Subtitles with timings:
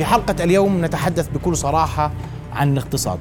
[0.00, 2.12] في حلقة اليوم نتحدث بكل صراحة
[2.52, 3.18] عن الاقتصاد.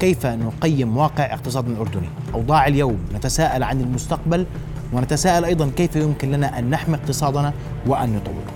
[0.00, 4.46] كيف نقيم واقع اقتصادنا الأردني أوضاع اليوم نتساءل عن المستقبل
[4.92, 7.52] ونتساءل أيضا كيف يمكن لنا أن نحمي اقتصادنا
[7.86, 8.52] وأن نطوره.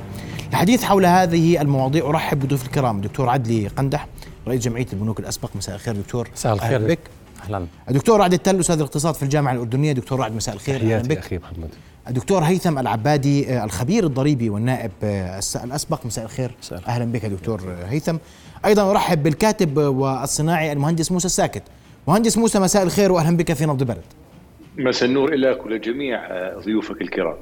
[0.51, 4.07] الحديث حول هذه المواضيع أرحب بضيوف الكرام دكتور عدلي قندح
[4.49, 5.51] رئيس جمعية البنوك الأسبق.
[5.57, 6.29] مساء الخير دكتور.
[6.35, 6.87] مساء الخير.
[6.87, 6.99] بك.
[7.45, 7.67] أهلا.
[7.89, 9.93] الدكتور رعد التل أستاذ الاقتصاد في الجامعة الأردنية.
[9.93, 10.81] دكتور رعد مساء الخير.
[10.81, 11.19] تحياتي بك.
[11.19, 11.69] أخي محمد.
[12.09, 16.07] الدكتور هيثم العبادي آه، الخبير الضريبي والنائب آه، الأسبق.
[16.07, 16.55] مساء الخير.
[16.63, 18.17] مساء أهلا بك يا دكتور هيثم.
[18.65, 21.63] أيضا أرحب بالكاتب والصناعي المهندس موسى الساكت.
[22.09, 24.05] مهندس موسى مساء الخير واهلا بك في نبض بلد
[24.79, 26.21] مساء النور لك ولجميع
[26.59, 27.37] ضيوفك الكرام.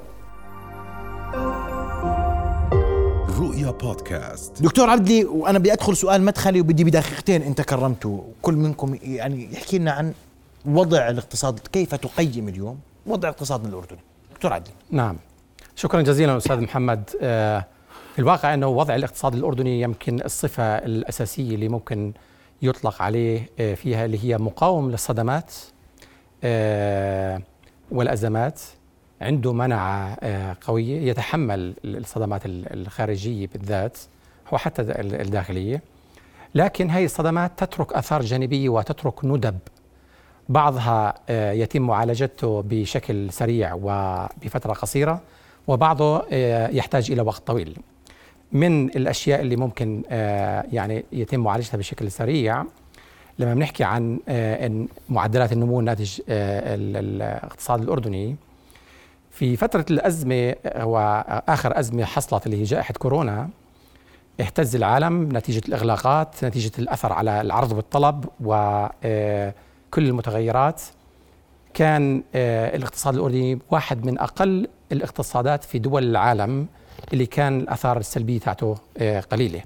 [3.39, 4.61] رؤيا بودكاست.
[4.63, 9.77] دكتور عبدلي وأنا بدي أدخل سؤال مدخلي وبدي بدقيقتين انت كرمته كل منكم يعني يحكي
[9.77, 10.13] لنا عن
[10.65, 13.99] وضع الاقتصاد كيف تقيم اليوم وضع اقتصادنا الأردني؟
[14.35, 15.17] دكتور عبدلي نعم.
[15.75, 17.09] شكرا جزيلا أستاذ محمد.
[17.21, 17.65] آه،
[18.19, 22.13] الواقع أنه وضع الاقتصاد الأردني يمكن الصفة الأساسية اللي ممكن
[22.61, 25.53] يطلق عليه آه، فيها اللي هي مقاوم للصدمات
[26.43, 27.41] آه،
[27.91, 28.61] والأزمات
[29.21, 30.17] عنده مناعه
[30.61, 33.97] قوية يتحمل الصدمات الخارجية بالذات
[34.51, 35.81] وحتى الداخلية.
[36.55, 39.57] لكن هذه الصدمات تترك آثار جانبية وتترك ندب.
[40.49, 41.13] بعضها
[41.53, 45.21] يتم معالجته بشكل سريع وبفترة قصيرة
[45.67, 46.25] وبعضه
[46.69, 47.77] يحتاج إلى وقت طويل.
[48.51, 50.03] من الأشياء اللي ممكن
[50.71, 52.63] يعني يتم معالجتها بشكل سريع
[53.39, 54.19] لما بنحكي عن
[55.09, 58.35] معدلات النمو الناتج الاقتصاد الأردني
[59.31, 63.49] في فترة الأزمة وآخر أزمة حصلت اللي هي جائحة كورونا
[64.39, 68.25] اهتز العالم نتيجة الإغلاقات نتيجة الأثر على العرض والطلب
[69.95, 70.81] وكل المتغيرات
[71.73, 76.67] كان الاقتصاد الأردني واحد من أقل الاقتصادات في دول العالم
[77.13, 78.75] اللي كان الأثار السلبية تاعته
[79.31, 79.61] قليلة.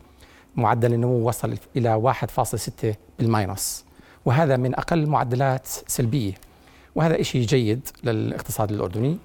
[0.55, 3.85] معدل النمو وصل إلى 1.6 بالماينس.
[4.25, 6.33] وهذا من أقل معدلات سلبية.
[6.95, 9.17] وهذا إشي جيد للاقتصاد الأردني.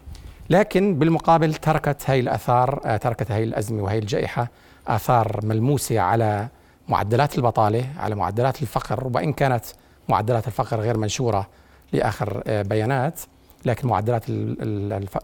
[0.51, 4.49] لكن بالمقابل تركت هاي الآثار آه، تركت هاي الأزمة وهي الجائحة
[4.89, 6.49] آثار ملموسة على
[6.89, 9.11] معدلات البطالة على معدلات الفقر.
[9.15, 9.65] وإن كانت
[10.09, 11.49] معدلات الفقر غير منشورة
[11.93, 13.21] لآخر آه، بيانات
[13.65, 14.25] لكن معدلات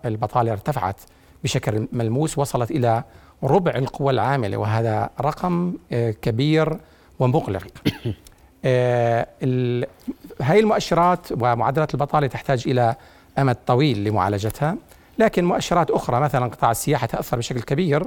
[0.05, 1.01] البطالة ارتفعت
[1.45, 3.05] بشكل ملموس وصلت إلى
[3.43, 6.79] ربع القوى العاملة وهذا رقم آه، كبير
[7.19, 7.67] ومقلق.
[10.41, 12.95] هاي المؤشرات ومعدلات البطالة تحتاج إلى
[13.39, 14.77] أمد طويل لمعالجتها
[15.19, 18.07] لكن مؤشرات أخرى مثلا قطاع السياحة تأثر بشكل كبير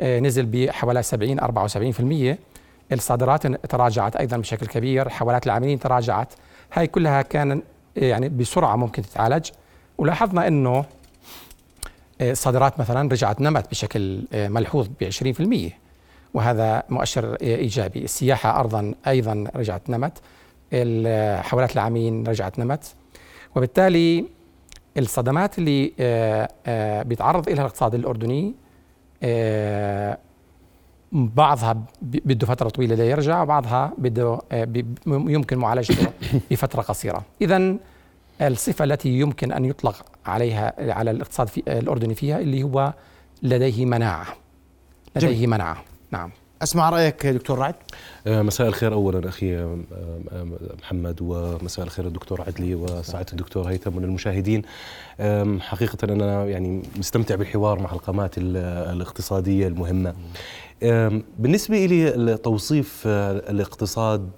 [0.00, 2.36] آه، نزل بحوالي 70 74%
[2.92, 6.32] الصادرات تراجعت أيضا بشكل كبير حوالات العاملين تراجعت.
[6.72, 7.62] هاي كلها كان
[7.96, 9.50] يعني بسرعة ممكن تتعالج.
[9.98, 10.84] ولاحظنا أنه
[12.20, 15.72] آه، الصادرات مثلا رجعت نمت بشكل آه، ملحوظ ب 20%
[16.34, 20.18] وهذا مؤشر إيجابي، السياحة ارضا أيضا رجعت نمت،
[21.42, 22.84] حوالات العاملين رجعت نمت،
[23.56, 24.24] وبالتالي
[24.98, 28.54] الصدمات اللي آه، آه، بيتعرض لها الاقتصاد الأردني
[29.22, 30.18] آه،
[31.12, 34.38] بعضها بده فترة طويلة ليرجع وبعضها بده
[35.06, 36.12] يمكن معالجته
[36.50, 37.24] بفترة قصيرة.
[37.42, 37.76] اذا
[38.42, 42.92] الصفة التي يمكن أن يطلق عليها على الاقتصاد في الأردني فيها اللي هو
[43.42, 44.26] لديه مناعة.
[45.16, 45.50] لديه جميل.
[45.50, 45.84] مناعة.
[46.10, 46.30] نعم.
[46.62, 47.74] أسمع رأيك دكتور رعد.
[48.26, 49.78] آه، مساء الخير اولا أخي آه،
[50.32, 50.46] آه،
[50.82, 54.62] محمد ومساء الخير الدكتور عدلي وسعادة الدكتور هيثم وللمشاهدين
[55.60, 60.14] حقيقة أنا يعني مستمتع بالحوار مع القامات الاقتصادية المهمة.
[61.38, 64.30] بالنسبة لي توصيف الاقتصاد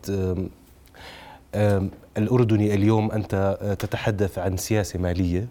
[2.16, 5.48] الأردني اليوم أنت تتحدث عن سياسة مالية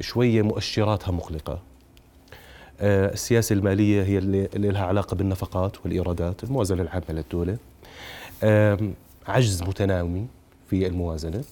[0.00, 1.58] شوية مؤشراتها مقلقة.
[2.80, 7.56] آه، السياسة المالية هي اللي لها علاقة بالنفقات والإيرادات الموازنة العامة للدولة.
[9.26, 10.26] عجز متنامي
[10.70, 11.44] في الموازنة.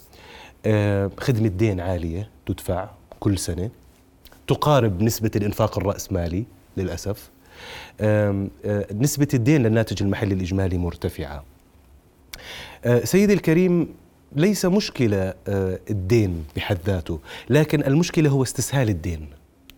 [1.18, 2.88] خدمة دين عالية تدفع
[3.20, 3.70] كل سنة.
[4.47, 6.44] تقارب نسبة الإنفاق الرأسمالي
[6.76, 7.30] للأسف.
[8.00, 8.47] آه،
[8.94, 11.44] نسبة الدين للناتج المحلي الإجمالي مرتفعة.
[12.84, 13.89] آه، سيدي الكريم
[14.36, 15.34] ليس مشكلة
[15.91, 17.18] الدين بحد ذاته
[17.50, 19.28] لكن المشكلة هو استسهال الدين.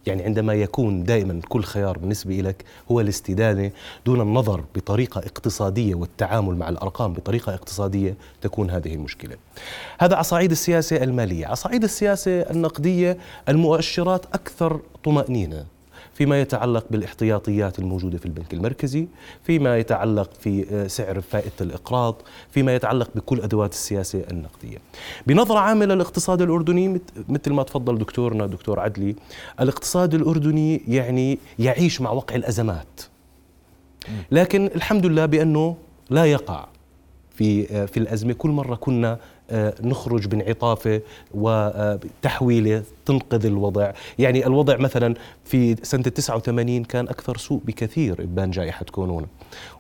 [0.07, 3.71] يعني عندما يكون دائما كل خيار بالنسبة لك هو الاستدانة
[4.07, 9.37] دون النظر بطريقة اقتصادية والتعامل مع الأرقام بطريقة اقتصادية تكون هذه المشكلة.
[9.99, 11.47] هذا على صعيد السياسة المالية.
[11.47, 13.19] على صعيد السياسة النقدية
[13.49, 15.74] المؤشرات أكثر طمأنينة.
[16.15, 19.07] فيما يتعلق بالاحتياطيات الموجودة في البنك المركزي،
[19.43, 24.79] فيما يتعلق في آه، سعر فائدة الإقراض، فيما يتعلق بكل أدوات السياسة النقدية.
[25.27, 29.17] بنظرة عامة للاقتصاد الأردني مثل ما تفضل دكتورنا دكتور عدلي،
[29.61, 33.01] الاقتصاد الأردني يعني يعيش مع وقع الأزمات.
[34.31, 35.77] لكن الحمد لله بأنه
[36.11, 36.67] لا يقع
[37.31, 39.19] في آه، في الأزمة كل مرة كنا
[39.55, 41.01] آه، نخرج بانعطافه
[41.35, 43.93] وتحويله تنقذ الوضع.
[44.19, 45.15] يعني الوضع مثلا
[45.45, 49.27] في سنة 89 كان أكثر سوء بكثير إبان جائحة كورونا.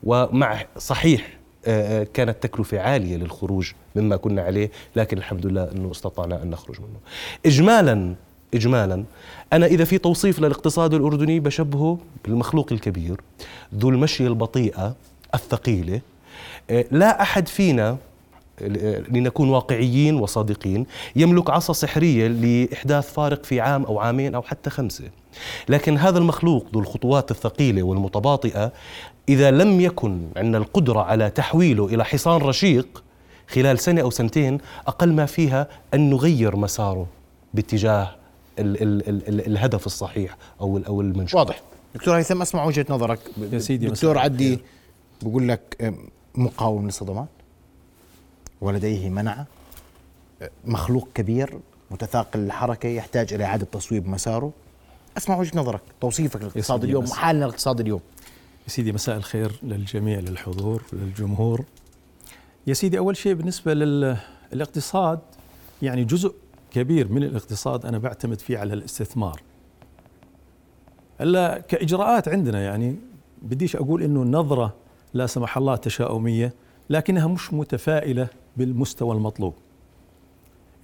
[0.03, 5.91] ومع صحيح آه، آه، كانت تكلفة عالية للخروج مما كنا عليه لكن الحمد لله أنه
[5.91, 6.99] استطعنا أن نخرج منه.
[7.47, 8.15] إجمالا
[8.55, 9.05] إجمالا
[9.53, 13.21] أنا إذا في توصيف للاقتصاد الأردني بشبهه بالمخلوق الكبير
[13.75, 14.97] ذو المشي البطيئة
[15.35, 16.01] الثقيلة
[16.91, 17.97] لا أحد فينا
[18.61, 20.87] لنكون واقعيين وصادقين.
[21.17, 25.05] يملك عصا سحرية لإحداث فارق في عام أو عامين أو حتى خمسة.
[25.69, 28.73] لكن هذا المخلوق ذو الخطوات الثقيلة والمتباطئة
[29.29, 33.03] إذا لم يكن عندنا القدرة على تحويله إلى حصان رشيق
[33.49, 37.07] خلال سنة أو سنتين أقل ما فيها أن نغير مساره
[37.55, 38.17] باتجاه
[38.59, 41.61] ال ال ال ال الهدف الصحيح أو أو المنشور واضح.
[41.95, 43.19] دكتور هيثم أسمع وجهة نظرك.
[43.53, 44.59] يا سيدي دكتور عدي
[45.23, 45.95] بقول لك
[46.35, 47.29] مقاوم للصدمات؟
[48.65, 49.45] ولديه منع.
[50.43, 51.59] أه، مخلوق كبير
[51.91, 54.53] متثاقل الحركة يحتاج إلى إعادة تصويب مساره.
[55.17, 57.11] أسمع وجهة نظرك توصيفك للاقتصاد اليوم بس.
[57.11, 58.01] وحالنا الاقتصادي اليوم.
[58.65, 61.65] يا سيدي مساء الخير للجميع للحضور للجمهور.
[62.67, 65.21] يا سيدي أول شيء بالنسبة للاقتصاد
[65.83, 66.35] يعني جزء
[66.71, 69.43] كبير من الاقتصاد أنا بعتمد فيه على الاستثمار.
[71.21, 72.97] إلا كإجراءات عندنا يعني
[73.43, 74.75] بديش أقول إنه النظرة
[75.15, 76.55] لا سمح الله تشاؤمية
[76.91, 79.55] لكنها مش متفائلة بالمستوى المطلوب.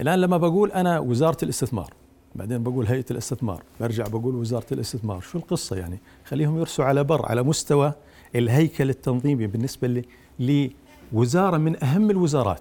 [0.00, 1.92] الآن لما بقول أنا وزارة الاستثمار
[2.34, 7.26] بعدين بقول هيئة الاستثمار برجع بقول وزارة الاستثمار شو القصة يعني؟ خليهم يرسوا على بر
[7.26, 7.92] على مستوى
[8.36, 10.04] الهيكل التنظيمي بالنسبة
[11.12, 12.60] لوزارة من أهم الوزارات.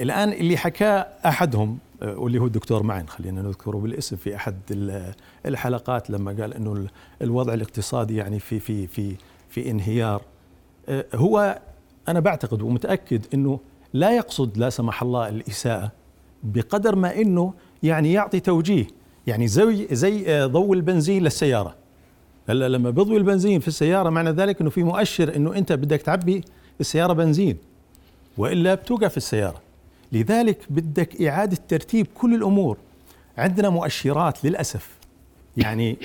[0.00, 5.14] الآن اللي حكاه أحدهم آه، واللي هو الدكتور معن خلينا نذكره بالاسم في أحد ال-
[5.46, 6.88] الحلقات لما قال ال-
[7.22, 9.14] الوضع الاقتصادي يعني في في في
[9.48, 10.22] في انهيار
[10.88, 11.58] آه، هو
[12.08, 13.60] أنا بعتقد ومتأكد أنه
[13.92, 15.92] لا يقصد لا سمح الله الإساءة
[16.42, 18.86] بقدر ما أنه يعني يعطي توجيه.
[19.26, 21.74] يعني زي زي آه، ضوء البنزين للسيارة.
[22.48, 26.44] هلا لما بضوي البنزين في السيارة معنى ذلك أنه في مؤشر أنه أنت بدك تعبي
[26.80, 27.56] السيارة بنزين
[28.38, 29.60] وإلا بتوقف السيارة.
[30.12, 32.76] لذلك بدك إعادة ترتيب كل الأمور.
[33.38, 34.98] عندنا مؤشرات للأسف.
[35.56, 35.96] يعني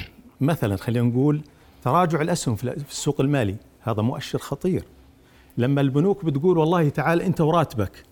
[0.41, 1.41] مثلا خلينا نقول
[1.83, 3.55] تراجع الأسهم في في السوق المالي.
[3.81, 4.83] هذا مؤشر خطير.
[5.57, 8.03] لما البنوك بتقول والله تعال انت وراتبك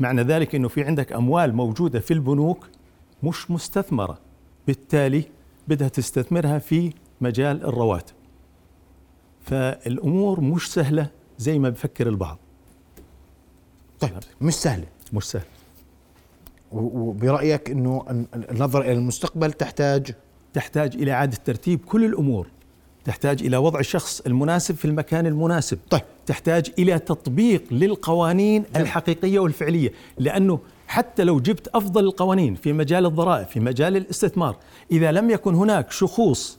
[0.00, 2.66] معنى ذلك إنه في عندك أموال موجودة في البنوك
[3.22, 4.18] مش مستثمرة
[4.66, 5.24] بالتالي
[5.68, 8.14] بدها تستثمرها في مجال الرواتب.
[9.42, 12.38] فالأمور مش سهلة زي ما بفكر البعض.
[14.00, 14.10] طيب
[14.40, 14.86] مش سهلة.
[15.12, 15.42] مش سهل
[16.72, 20.14] و- وبرأيك إنه ال- النظره إلى المستقبل تحتاج؟
[20.52, 22.46] تحتاج إلى إعادة ترتيب كل الأمور
[23.04, 25.78] تحتاج إلى وضع الشخص المناسب في المكان المناسب.
[25.90, 26.02] طيب.
[26.26, 29.92] تحتاج إلى تطبيق للقوانين الحقيقية والفعلية.
[30.18, 34.56] لأنه حتى لو جبت أفضل القوانين في مجال الضرائب في مجال الاستثمار
[34.92, 36.58] إذا لم يكن هناك شخوص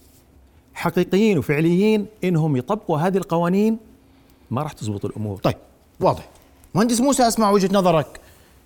[0.73, 3.77] حقيقيين وفعليين إنهم يطبقوا هذه القوانين
[4.51, 5.37] ما راح تزبط الأمور.
[5.37, 5.55] طيب
[5.99, 6.29] واضح.
[6.75, 8.19] مهندس موسى أسمع وجهة نظرك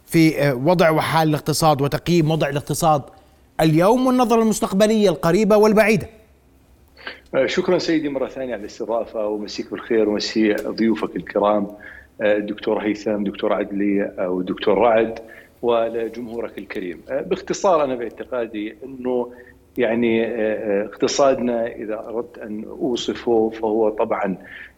[0.06, 3.02] في آه، وضع وحال الاقتصاد وتقييم وضع الاقتصاد
[3.62, 6.10] اليوم والنظرة المستقبلية القريبة والبعيدة.
[7.46, 11.68] شكرا سيدي مرة ثانية على الاستضافة ومسيك بالخير ومسي ضيوفك الكرام
[12.22, 15.19] آه، الدكتور هيثم دكتور عدلي آه، والدكتور رعد
[15.62, 17.02] ولجمهورك الكريم.
[17.10, 19.31] آه، باختصار أنا باعتقادي أنه
[19.78, 24.38] يعني آه، آه، اقتصادنا إذا أردت أن أوصفه فهو طبعا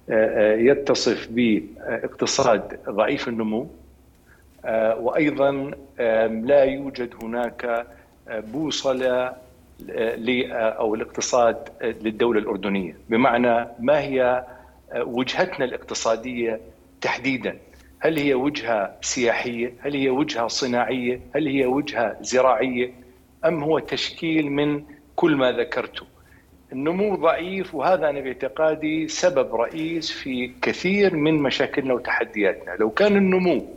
[0.09, 3.67] آه، آه، يتصف باقتصاد ضعيف النمو
[4.65, 5.71] آه، وأيضا
[6.43, 7.65] لا يوجد هناك
[8.27, 9.35] آه، بوصلة آه، آه،
[10.51, 14.45] أو الاقتصاد للدولة الأردنية، بمعنى ما هي
[14.95, 16.59] وجهتنا الاقتصادية
[17.01, 17.57] تحديدا؟
[17.99, 22.91] هل هي وجهة سياحية؟ هل هي وجهة صناعية؟ هل هي وجهة زراعية؟
[23.45, 24.83] أم هو تشكيل من
[25.15, 26.05] كل ما ذكرته؟
[26.71, 33.67] النمو ضعيف وهذا أنا باعتقادي سبب رئيس في كثير من مشاكلنا وتحدياتنا، لو كان النمو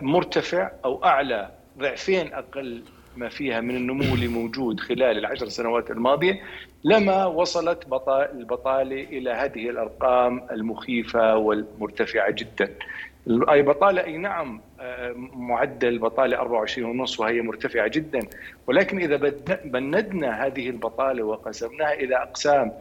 [0.00, 2.82] مرتفع أو أعلى ضعفين أقل
[3.16, 6.40] ما فيها من النمو اللي موجود خلال العشر سنوات الماضية
[6.84, 12.70] لما وصلت بطا- البطالة إلى هذه الأرقام المخيفة والمرتفعة جدا.
[13.50, 18.20] أي بطالة؟ أي نعم آه، معدل بطالة 24 ونص وهي مرتفعة جدا.
[18.66, 22.72] ولكن بد- بندنا هذه البطالة وقسمناها إلى أقسام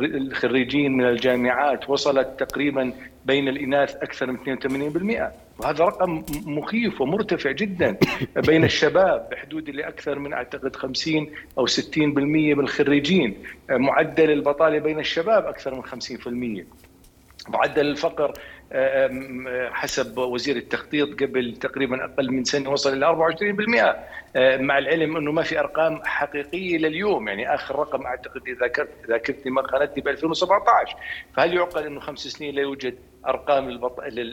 [0.00, 2.92] الخريجين من الجامعات وصلت تقريبا
[3.26, 7.96] بين الإناث أكثر من 82% وهذا رقم مخيف ومرتفع جدا.
[8.46, 13.42] بين الشباب بحدود اللي أكثر من أعتقد 50 أو 60% من الخريجين.
[13.70, 15.82] معدل البطالة بين الشباب أكثر من
[16.62, 16.64] 50%
[17.48, 18.32] معدل الفقر
[19.72, 23.34] حسب وزير التخطيط قبل تقريبا أقل من سنة وصل إلى
[24.36, 28.72] 24% مع العلم أنه ما في أرقام حقيقية لليوم يعني آخر رقم أعتقد إذا
[29.08, 30.96] ذاكرتني ما خانتني ب 2017
[31.36, 32.94] فهل يعقل أنه خمس سنين لا يوجد
[33.26, 33.70] أرقام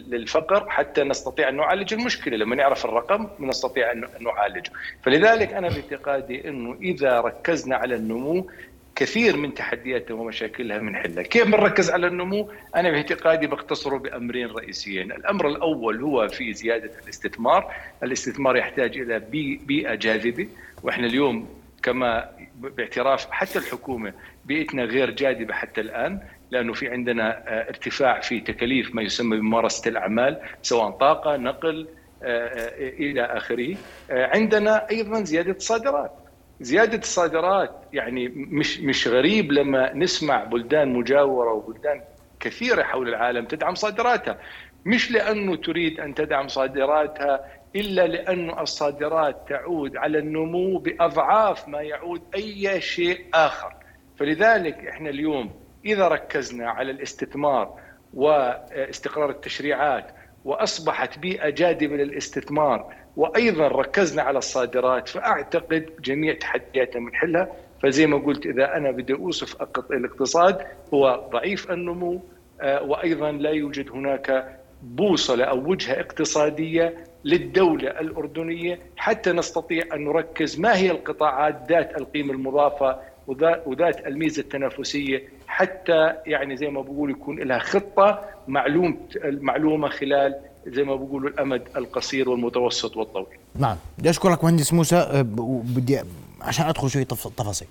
[0.07, 2.37] للفقر؟ حتى نستطيع أن نعالج المشكلة.
[2.37, 4.71] لما نعرف الرقم نستطيع أن نعالجه.
[5.03, 8.49] فلذلك أنا باعتقادي أنه إذا ركزنا على النمو
[8.97, 15.11] كثير من تحدياتها ومشاكلها بنحلها كيف بنركز على النمو؟ أنا باعتقادي بختصره بأمرين رئيسيين.
[15.11, 17.73] الأمر الأول هو في زيادة الاستثمار.
[18.03, 19.19] الاستثمار يحتاج إلى
[19.65, 20.47] بيئة جاذبة
[20.83, 21.49] وإحنا اليوم
[21.83, 24.13] كما باعتراف حتى الحكومة
[24.45, 26.19] بيئتنا غير جاذبة حتى الآن
[26.51, 31.87] لأنه في عندنا ارتفاع في تكاليف ما يسمى بممارسة الأعمال سواء طاقة نقل
[32.23, 33.75] إلى آخره.
[34.09, 36.11] عندنا أيضا زيادة الصادرات
[36.59, 42.01] زيادة الصادرات يعني مش مش غريب لما نسمع بلدان مجاورة وبلدان
[42.39, 44.37] كثيرة حول العالم تدعم صادراتها.
[44.85, 47.45] مش لأنه تريد أن تدعم صادراتها
[47.75, 53.73] إلا لأنه الصادرات تعود على النمو بأضعاف ما يعود أي شيء آخر.
[54.17, 55.51] فلذلك إحنا اليوم
[55.85, 57.79] إذا ركزنا على الاستثمار
[58.13, 60.07] واستقرار التشريعات
[60.45, 67.49] وأصبحت بيئة جاذبه للاستثمار وأيضا ركزنا على الصادرات فأعتقد جميع تحدياتنا بنحلها
[67.83, 70.57] فزي ما قلت إذا أنا بدي أوصف الاقتصاد
[70.93, 72.21] هو ضعيف النمو
[72.63, 76.93] وأيضا لا يوجد هناك بوصلة أو وجهة اقتصادية
[77.25, 85.23] للدولة الأردنية حتى نستطيع أن نركز ما هي القطاعات ذات القيمة المضافة وذات الميزة التنافسية
[85.47, 90.35] حتى يعني زي ما بقول يكون لها خطة معلوم معلومة خلال
[90.67, 93.37] زي ما بقولوا الأمد القصير والمتوسط والطويل.
[93.55, 95.99] نعم، بدي أشكرك مهندس موسى وبدي
[96.41, 97.67] عشان أدخل شوية تفاصيل.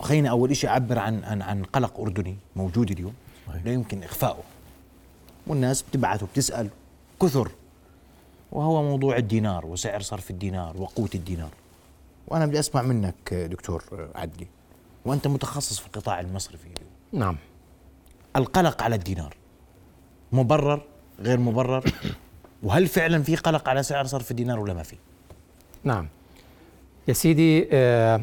[0.00, 3.14] خلينا أول شيء أعبر عن عن عن قلق أردني موجود اليوم
[3.64, 4.42] لا يمكن اخفائه.
[5.46, 6.68] والناس بتبعث وبتسأل
[7.22, 7.48] كثر
[8.52, 11.50] وهو موضوع الدينار وسعر صرف الدينار وقوه الدينار.
[12.32, 14.46] وأنا بدي أسمع منك دكتور عدلي
[15.04, 16.68] وأنت متخصص في القطاع المصرفي.
[17.12, 17.36] نعم.
[18.36, 19.36] القلق على الدينار
[20.32, 20.82] مبرر
[21.20, 21.84] غير مبرر
[22.62, 24.96] وهل فعلا في قلق على سعر صرف الدينار ولا ما في
[25.84, 26.08] نعم
[27.08, 28.20] يا سيدي آه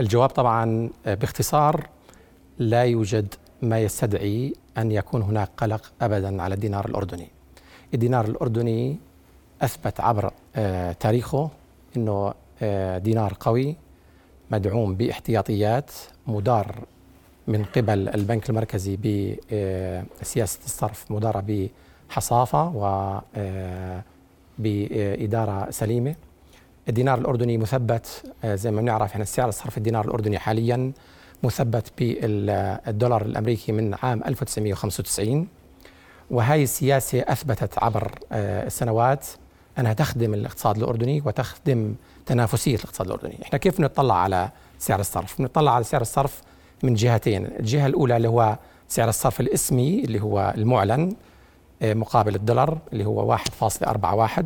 [0.00, 1.88] الجواب طبعا آه باختصار
[2.58, 7.28] لا يوجد ما يستدعي أن يكون هناك قلق ابدا على الدينار الأردني
[7.94, 8.98] الدينار الأردني
[9.62, 11.50] أثبت عبر آه تاريخه
[11.96, 12.34] إنه
[12.98, 13.76] دينار قوي
[14.50, 15.90] مدعوم باحتياطيات
[16.26, 16.84] مدار
[17.46, 21.68] من قبل البنك المركزي بسياسه الصرف مدارة
[22.08, 23.18] حصافة و
[24.58, 26.14] بإدارة سليمة.
[26.88, 30.92] الدينار الأردني مثبت زي ما بنعرف إحنا سعر صرف الدينار الأردني حاليا
[31.42, 35.48] مثبت بالدولار الأمريكي من عام 1995
[36.30, 39.26] وهي السياسة أثبتت عبر السنوات
[39.78, 41.94] أنها تخدم الاقتصاد الأردني وتخدم
[42.26, 43.38] تنافسية الاقتصاد الأردني.
[43.42, 46.40] إحنا كيف نطلع على سعر الصرف؟ نطلع على سعر الصرف
[46.82, 47.46] من جهتين.
[47.46, 51.14] الجهة الأولى اللي هو سعر الصرف الإسمي اللي هو المعلن
[51.82, 54.44] مقابل الدولار اللي هو 1.41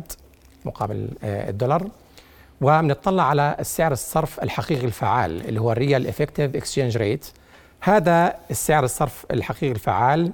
[0.65, 1.87] مقابل الدولار.
[2.61, 7.27] وبنطلع على السعر الصرف الحقيقي الفعال اللي هو ال real effective exchange rate
[7.81, 10.31] هذا السعر الصرف الحقيقي الفعال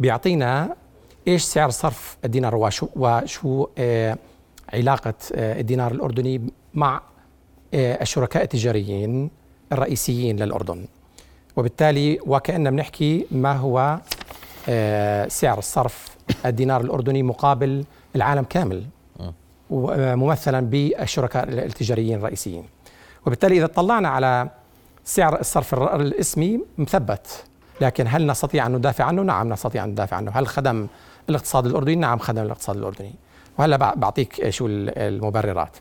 [0.00, 0.76] بيعطينا
[1.28, 3.66] إيش سعر صرف الدينار وشو وشو
[4.72, 7.00] علاقة الدينار الأردني مع
[7.74, 9.30] الشركاء التجاريين
[9.72, 10.86] الرئيسيين للأردن.
[11.56, 13.98] وبالتالي وكأننا بنحكي ما هو
[15.28, 16.16] سعر الصرف
[16.46, 17.84] الدينار الأردني مقابل
[18.16, 18.84] العالم كامل
[19.90, 22.64] ممثلا بالشركاء التجاريين الرئيسيين.
[23.26, 24.48] وبالتالي إذا طلعنا على
[25.04, 27.44] سعر الصرف الاسمي مثبت.
[27.80, 30.30] لكن هل نستطيع أن ندافع عنه؟ نعم نستطيع أن ندافع عنه.
[30.34, 30.86] هل خدم
[31.28, 33.14] الاقتصاد الأردني؟ نعم خدم الاقتصاد الأردني.
[33.58, 35.76] وهلا بعطيك شو المبررات.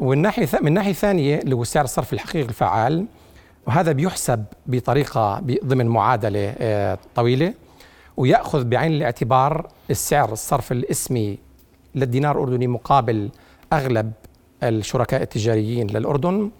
[0.00, 3.06] والناحية من ناحية ثانية اللي هو سعر الصرف الحقيقي الفعال
[3.66, 6.54] وهذا بيحسب بطريقة ضمن معادلة
[7.14, 7.54] طويلة
[8.16, 11.38] ويأخذ بعين الاعتبار السعر الصرف الاسمي
[11.94, 13.28] للدينار الأردني مقابل
[13.72, 14.12] أغلب
[14.62, 16.50] الشركاء التجاريين للأردن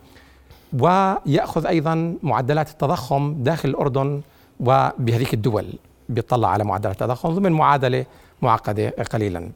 [0.78, 4.20] ويأخذ أيضا معدلات التضخم داخل الأردن
[4.60, 5.66] وبهذيك الدول
[6.08, 8.04] بيطلع على معدلات التضخم ضمن معادلة
[8.42, 9.50] معقدة قليلا.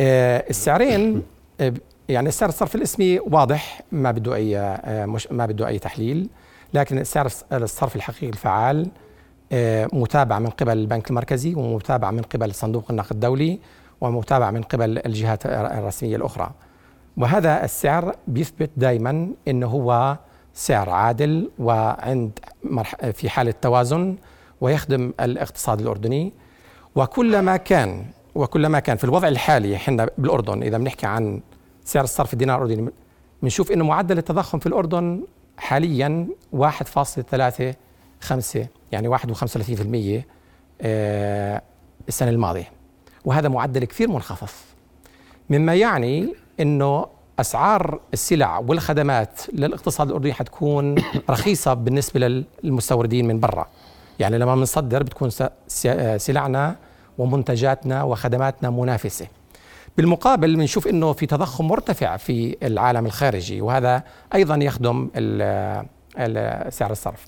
[0.00, 1.22] السعرين
[2.08, 6.28] يعني سعر الصرف الاسمي واضح ما بده أي مش ما بده أي تحليل
[6.74, 8.88] لكن سعر الصرف الحقيقي الفعال
[9.52, 13.58] آه، متابعة من قبل البنك المركزي ومتابعة من قبل صندوق النقد الدولي
[14.00, 16.50] ومتابعة من قبل الجهات الرسمية الأخرى.
[17.16, 20.18] وهذا السعر بيثبت دائما أنه هو
[20.54, 22.38] سعر عادل وعند
[23.12, 24.16] في حالة توازن
[24.60, 26.32] ويخدم الاقتصاد الأردني.
[26.94, 28.04] وكلما كان
[28.34, 31.40] وكلما كان في الوضع الحالي إحنا بالأردن إذا بنحكي عن
[31.84, 32.90] سعر الصرف الدينار الأردني
[33.42, 35.22] بنشوف أنه معدل التضخم في الأردن
[35.56, 37.74] حاليا 1.3
[38.20, 40.22] 5 يعني 1.35%
[40.80, 41.62] آه،
[42.08, 42.70] السنة الماضية.
[43.24, 44.48] وهذا معدل كثير منخفض.
[45.50, 47.06] مما يعني أنه
[47.40, 50.94] أسعار السلع والخدمات للاقتصاد الأردني حتكون
[51.30, 53.66] رخيصة بالنسبة للمستوردين من برا.
[54.18, 55.30] يعني لما بنصدر بتكون
[56.16, 56.76] سلعنا
[57.18, 59.26] ومنتجاتنا وخدماتنا منافسة.
[59.96, 64.02] بالمقابل بنشوف إنه في تضخم مرتفع في العالم الخارجي وهذا
[64.34, 65.08] أيضا يخدم
[66.70, 67.26] سعر الصرف.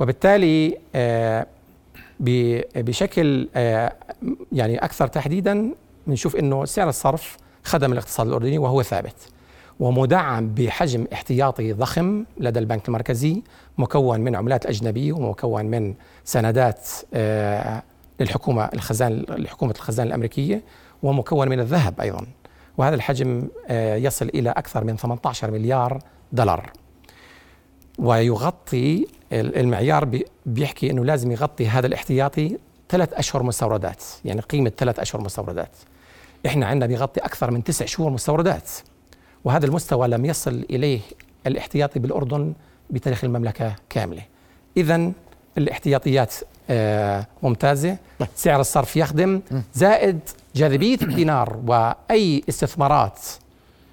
[0.00, 1.46] وبالتالي آه،
[2.76, 3.92] بشكل آه،
[4.52, 5.74] يعني أكثر تحديدا
[6.06, 9.14] بنشوف إنه سعر الصرف خدم الاقتصاد الأردني وهو ثابت
[9.80, 13.42] ومدعم بحجم احتياطي ضخم لدى البنك المركزي
[13.78, 15.94] مكون من عملات اجنبيه ومكون من
[16.24, 17.82] سندات آه،
[18.20, 20.62] للحكومة الخزان لحكومة الخزان الأمريكية
[21.06, 22.26] ومكون من الذهب أيضا.
[22.78, 25.98] وهذا الحجم يصل إلى أكثر من 18 مليار
[26.32, 26.70] دولار.
[27.98, 32.58] ويغطي المعيار بيحكي إنه لازم يغطي هذا الاحتياطي
[32.88, 35.76] ثلاث أشهر مستوردات يعني قيمة ثلاث أشهر مستوردات.
[36.46, 38.70] إحنا عندنا بيغطي أكثر من تسع شهور مستوردات.
[39.44, 41.00] وهذا المستوى لم يصل إليه
[41.46, 42.52] الاحتياطي بالأردن
[42.90, 44.22] بتاريخ المملكة كاملة.
[44.76, 45.12] اذا
[45.58, 46.34] الاحتياطيات
[46.70, 47.96] آه ممتازة.
[48.34, 49.40] سعر الصرف يخدم.
[49.74, 50.20] زائد
[50.56, 53.20] جاذبية الدينار وأي استثمارات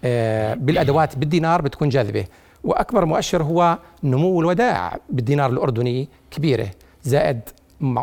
[0.04, 2.26] آه بالأدوات بالدينار بتكون جاذبة.
[2.64, 6.68] وأكبر مؤشر هو نمو الودائع بالدينار الأردني كبيرة
[7.04, 7.40] زائد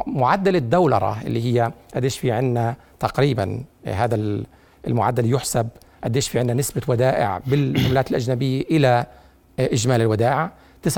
[0.07, 4.43] معدل الدولره اللي هي قديش في عندنا تقريبا هذا
[4.87, 5.69] المعدل يحسب
[6.05, 9.07] قديش في عندنا نسبة ودائع بالعملات الأجنبية إلى
[9.59, 10.51] إجمالي الودائع.
[10.89, 10.93] 19%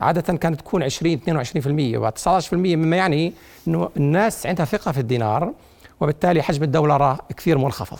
[0.00, 3.32] عادة كانت تكون 20 22% و19% مما يعني
[3.68, 5.52] إنه الناس عندها ثقة في الدينار.
[6.00, 7.98] وبالتالي حجم الدولار كثير منخفض.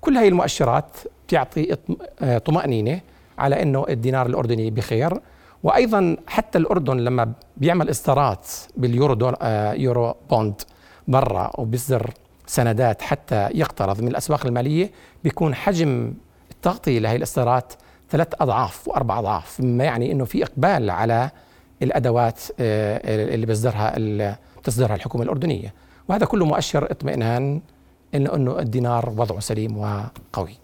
[0.00, 1.76] كل هذه المؤشرات بتعطي
[2.44, 3.00] طمأنينة
[3.38, 5.20] على إنه الدينار الأردني بخير
[5.62, 10.54] وأيضا حتى الأردن لما بيعمل اصدارات باليورو دول آه يورو بوند
[11.08, 12.10] برا وبيصدر
[12.46, 14.90] سندات حتى يقترض من الأسواق المالية
[15.24, 16.14] بيكون حجم
[16.50, 17.72] التغطية لهي الاصدارات
[18.10, 21.30] ثلاث أضعاف وأربع أضعاف مما يعني إنه في إقبال على
[21.82, 23.94] الأدوات آه اللي بيصدرها
[24.58, 25.74] بتصدرها الحكومة الأردنية
[26.08, 27.60] وهذا كله مؤشر اطمئنان
[28.14, 30.54] انه إنه الدينار وضعه سليم وقوي.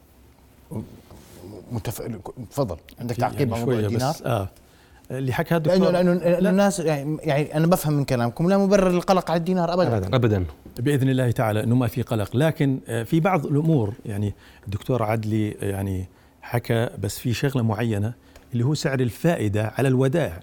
[1.72, 2.02] متف...
[2.50, 2.76] تفضل.
[3.00, 4.48] عندك تعقيب على موضوع الدينار بس آه.
[5.10, 9.30] اللي حكى الدكتور لأنه لأنه الناس يعني, يعني أنا بفهم من كلامكم لا مبرر للقلق
[9.30, 9.96] على الدينار ابدا.
[9.96, 10.44] ابدا, أبداً.
[10.78, 12.36] بإذن الله تعالى إنه ما في قلق.
[12.36, 14.34] لكن آه، في بعض الأمور يعني
[14.66, 16.08] الدكتور عدلي يعني
[16.42, 18.12] حكى بس في شغلة معينة
[18.52, 20.40] اللي هو سعر الفائدة على الودائع.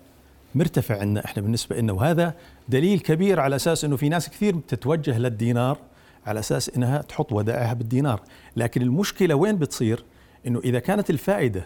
[0.55, 2.33] مرتفع عندنا إحنا بالنسبة لنا وهذا
[2.69, 5.77] دليل كبير على أساس إنه في ناس كثير بتتوجه للدينار
[6.25, 8.21] على أساس إنها تحط ودائعها بالدينار.
[8.55, 10.03] لكن المشكلة وين بتصير؟
[10.47, 11.65] إنه إذا كانت الفائدة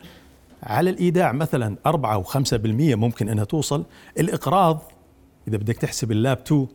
[0.63, 2.36] على الإيداع مثلا 4 و5%
[2.75, 3.86] ممكن إنها توصل
[4.19, 4.91] الإقراض
[5.47, 6.67] إذا بدك تحسب اللاب 2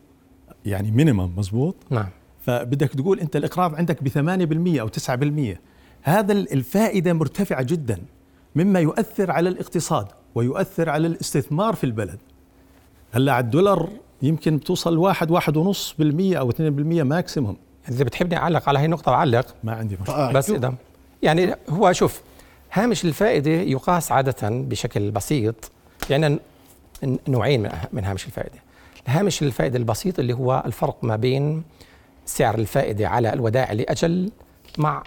[0.67, 2.09] يعني minimum مزبوط؟ نعم.
[2.41, 4.09] فبدك تقول أنت الإقراض عندك ب
[4.77, 4.89] 8% أو
[5.55, 5.59] 9%
[6.03, 7.99] هذا الفائدة مرتفعة جدا
[8.55, 12.19] مما يؤثر على الاقتصاد ويؤثر على الاستثمار في البلد.
[13.13, 13.89] هلأ على الدولار
[14.23, 17.57] يمكن بتوصل واحد واحد ونص بالمية أو 2% ماكسيموم
[17.89, 19.55] إذا بتحبني أعلق على هي النقطة أعلق.
[19.65, 20.17] ما عندي مشكلة.
[20.17, 20.75] آه بس إذا
[21.23, 22.23] يعني هو شوف
[22.73, 25.71] هامش الفائدة يقاس عادة بشكل بسيط
[26.11, 26.39] يعني
[27.29, 28.59] نوعين من هامش الفائدة.
[29.07, 31.63] هامش الفائدة البسيط اللي هو الفرق ما بين
[32.27, 34.31] سعر الفائدة على الودائع لأجل
[34.79, 35.03] مع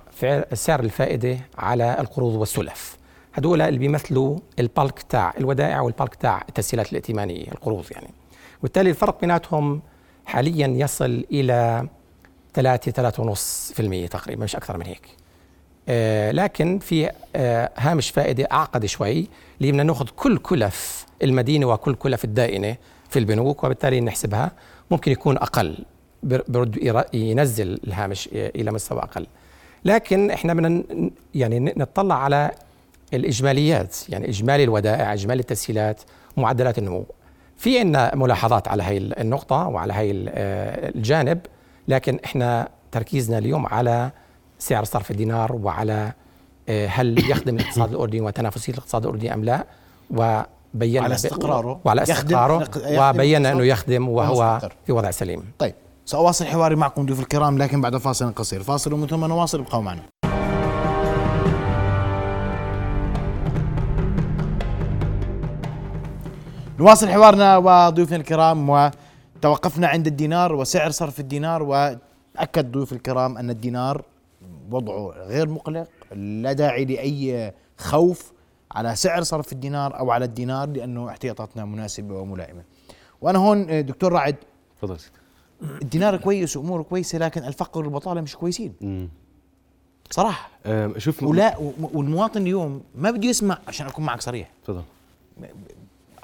[0.54, 2.98] سعر الفائدة على القروض والسلف.
[3.34, 8.10] هدول اللي بيمثلوا البالك تاع الودائع والبالك تاع التسهيلات الائتمانية القروض يعني.
[8.64, 9.82] وبالتالي الفرق بيناتهم
[10.26, 11.88] حاليا يصل إلى
[12.54, 15.08] 3 3.5% تقريبا مش أكثر من هيك.
[15.90, 19.28] آه، لكن في آه، هامش فائدة أعقد شوي
[19.62, 22.76] اللي بدنا نأخذ كل كلف المدينة وكل كلف الدائنة
[23.10, 24.52] في البنوك وبالتالي نحسبها
[24.92, 25.78] ممكن يكون أقل
[26.24, 29.28] برد ينزل الهامش إلى مستوى أقل.
[29.86, 30.84] لكن إحنا بدنا
[31.36, 32.52] يعني نطلع على
[33.14, 36.02] الإجماليات يعني إجمالي الودائع إجمالي التسهيلات
[36.38, 37.06] معدلات النمو.
[37.64, 41.40] في عندنا ملاحظات على هاي النقطة وعلى هاي آه، الجانب
[41.88, 44.12] لكن إحنا تركيزنا اليوم على
[44.60, 46.12] سعر صرف الدينار وعلى
[46.70, 49.66] آه، هل يخدم الاقتصاد الأردني وتنافسية الاقتصاد الأردني أم لا؟
[50.74, 51.82] بينا على استقراره.
[51.86, 54.70] وعلى استقراره وبينا إنه يخدم وهو.
[54.86, 55.52] في وضع سليم.
[55.60, 58.64] طيب سأواصل حواري معكم ضيوف الكرام لكن بعد فاصل قصير.
[58.64, 60.02] فاصل ومن ثم نواصل ابقوا معنا.
[66.80, 74.06] نواصل حوارنا وضيوفنا الكرام وتوقفنا عند الدينار وسعر صرف الدينار وأكد ضيوف الكرام أن الدينار
[74.72, 78.32] وضعه غير مقلق لا داعي لأي خوف
[78.72, 82.64] على سعر صرف الدينار أو على الدينار لأنه احتياطاتنا مناسبة وملائمة.
[83.22, 84.36] وأنا هون دكتور رعد
[84.78, 84.98] تفضل
[85.62, 88.74] الدينار كويس وأموره كويسه لكن الفقر والبطالة مش كويسين.
[88.82, 89.10] مم.
[90.66, 91.58] آم، شوف ولا
[91.94, 94.52] والمواطن اليوم ما بده يسمع عشان أكون معك صريح.
[94.64, 94.84] تفضل.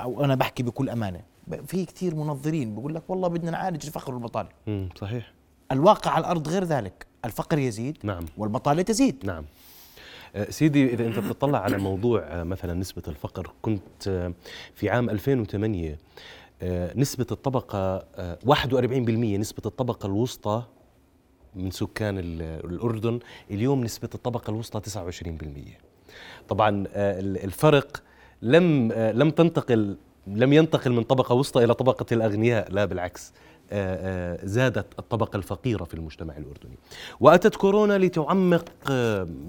[0.01, 1.21] أو أنا بحكي بكل أمانة.
[1.67, 4.49] في كثير منظرين بقول لك والله بدنا نعالج الفقر والبطالة.
[4.97, 5.31] صحيح.
[5.71, 7.07] الواقع على الأرض غير ذلك.
[7.25, 8.25] الفقر يزيد نعم.
[8.37, 9.25] والبطالة تزيد.
[9.25, 9.45] نعم.
[10.35, 14.33] آه، سيدي إذا أنت بتطلع على موضوع آه، مثلا نسبة الفقر كنت آه،
[14.75, 15.99] في عام 2008
[16.61, 20.63] آه، نسبة الطبقة آه، 41% نسبة الطبقة الوسطى
[21.55, 23.19] من سكان ال- الأردن
[23.51, 25.77] اليوم نسبة الطبقة الوسطى 29%
[26.49, 28.03] طبعا ال- الفرق
[28.41, 29.97] لم آه، لم تنتقل
[30.27, 32.71] لم ينتقل من طبقة وسطى إلى طبقة الأغنياء.
[32.71, 33.33] لا بالعكس.
[33.71, 36.77] آه، آه، زادت الطبقة الفقيرة في المجتمع الأردني.
[37.19, 38.65] وأتت كورونا لتعمق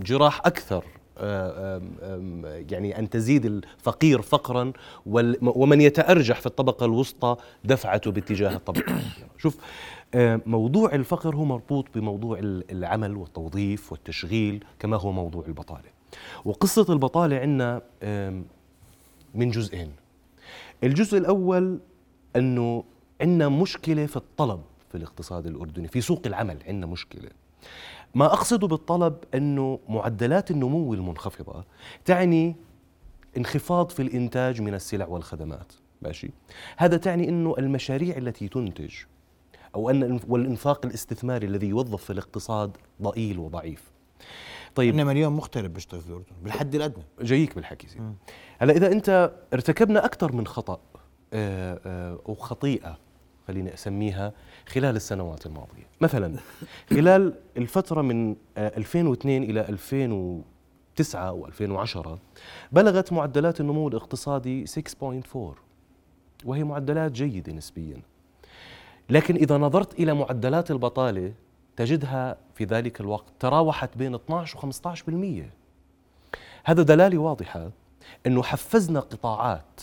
[0.02, 0.84] جراح أكثر
[2.70, 4.72] يعني أن تزيد الفقير فقرا
[5.42, 9.00] ومن يتأرجح في الطبقة الوسطى دفعته باتجاه الطبقة
[9.38, 9.56] شوف
[10.46, 15.90] موضوع الفقر هو مربوط بموضوع ال- العمل والتوظيف والتشغيل كما هو موضوع البطالة.
[16.44, 17.82] وقصة البطالة عندنا
[19.34, 19.92] من جزئين.
[20.84, 21.80] الجزء الأول
[22.36, 22.84] أنه
[23.20, 27.30] عندنا مشكلة في الطلب في الاقتصاد الأردني في سوق العمل عندنا مشكلة.
[28.14, 31.64] ما أقصده بالطلب أنه معدلات النمو المنخفضة
[32.04, 32.56] تعني
[33.36, 36.30] انخفاض في الإنتاج من السلع والخدمات ماشي؟
[36.76, 38.94] هذا تعني أنه المشاريع التي تنتج
[39.74, 43.90] أو أن والإنفاق الاستثماري الذي يوظف في الاقتصاد ضئيل وضعيف.
[44.74, 44.94] طيب.
[44.94, 47.04] إنما اليوم مغترب بيشتغل في الاردن بالحد الأدنى.
[47.20, 48.04] جايك بالحكي سيدي.
[48.58, 50.80] هلا إذا أنت ارتكبنا أكثر من خطأ
[51.32, 52.98] آه، آه، أو خطيئة
[53.48, 54.32] خليني أسميها
[54.68, 55.86] خلال السنوات الماضية.
[56.00, 56.36] مثلا
[56.96, 62.18] خلال الفترة من آه، 2002 إلى 2009 أو 2010
[62.72, 65.38] بلغت معدلات النمو الاقتصادي 6.4
[66.44, 68.02] وهي معدلات جيدة نسبيا.
[69.10, 71.32] لكن إذا نظرت إلى معدلات البطالة
[71.80, 75.44] تجدها في ذلك الوقت تراوحت بين 12 و 15%
[76.64, 77.70] هذا دلالة واضحة
[78.26, 79.80] أنه حفزنا قطاعات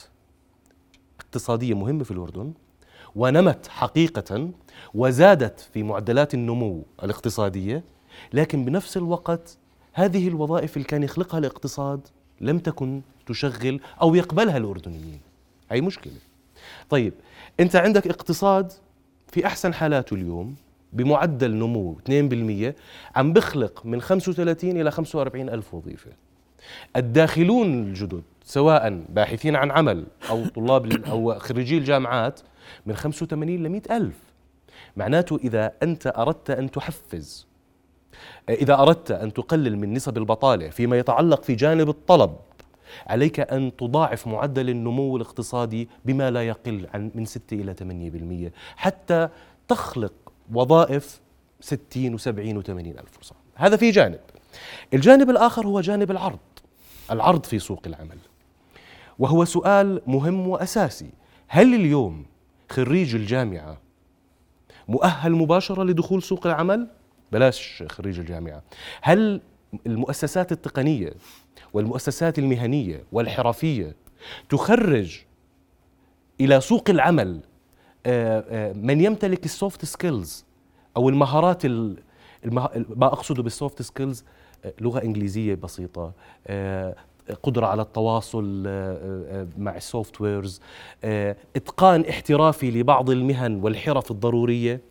[1.20, 2.54] اقتصادية مهمة في الأردن
[3.16, 4.50] ونمت حقيقة
[4.94, 7.84] وزادت في معدلات النمو الاقتصادية
[8.34, 9.58] لكن بنفس الوقت
[9.94, 12.08] هذه الوظائف اللي كان يخلقها الاقتصاد
[12.42, 15.20] لم تكن تشغل أو يقبلها الأردنيين.
[15.72, 16.20] هي مشكلة.
[16.90, 17.14] طيب
[17.60, 18.74] أنت عندك اقتصاد
[19.28, 20.67] في أحسن حالاته اليوم.
[20.94, 22.74] بمعدل نمو 2%
[23.16, 26.12] عم بخلق من 35 إلى 45 ألف وظيفة.
[26.96, 32.40] الداخلون الجدد سواء باحثين عن عمل أو طلاب أو خريجي الجامعات
[32.86, 34.16] من 85 ل 100 ألف.
[34.98, 37.48] معناته إذا أنت أردت أن تحفز
[38.50, 42.36] إذا أردت أن تقلل من نسب البطالة فيما يتعلق في جانب الطلب
[43.08, 49.30] عليك أن تضاعف معدل النمو الاقتصادي بما لا يقل عن من 6 إلى 8% حتى
[49.68, 50.14] تخلق
[50.54, 51.22] وظائف
[51.60, 54.20] 60 و70 و80 ألف فرصة هذا في جانب.
[54.94, 56.40] الجانب الآخر هو جانب العرض
[57.12, 58.18] العرض في سوق العمل.
[59.20, 61.10] وهو سؤال مهم وأساسي.
[61.48, 62.26] هل اليوم
[62.70, 63.78] خريج الجامعة
[64.88, 66.88] مؤهل مباشرة لدخول سوق العمل؟
[67.32, 68.64] بلاش خريج الجامعة.
[69.02, 69.42] هل
[69.88, 71.14] المؤسسات التقنية
[71.74, 73.96] والمؤسسات المهنية والحرفية
[74.50, 75.20] تخرج
[76.42, 77.40] إلى سوق العمل
[78.74, 80.46] من يمتلك ال soft skills
[80.98, 81.98] أو المهارات ال-
[82.46, 82.70] المه...
[82.96, 84.24] ما أقصده بال soft skills
[84.82, 86.12] لغة إنجليزية بسيطة
[86.48, 86.96] آه،
[87.44, 88.98] قدرة على التواصل آه،
[89.42, 90.62] آه، مع ال softwares
[91.04, 94.82] آه، إتقان احترافي لبعض المهن والحرف الضرورية.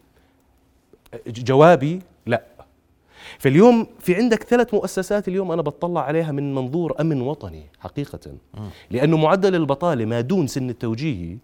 [1.26, 2.42] جوابي لا.
[3.38, 8.20] فاليوم في عندك ثلاث مؤسسات اليوم أنا بطلع عليها من منظور أمن وطني حقيقة.
[8.90, 11.38] لأنه معدل البطالة ما دون سن التوجيهي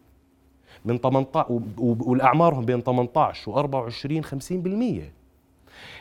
[0.85, 5.13] من 18 و- و- والأعمارهم بين 18 و 24 50%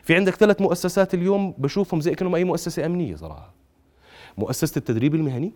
[0.04, 3.54] في عندك ثلاث مؤسسات اليوم بشوفهم زي كأنهم أي مؤسسة أمنية صراحة
[4.38, 5.54] مؤسسة التدريب المهني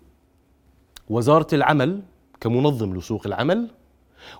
[1.09, 2.01] وزارة العمل
[2.41, 3.69] كمنظم لسوق العمل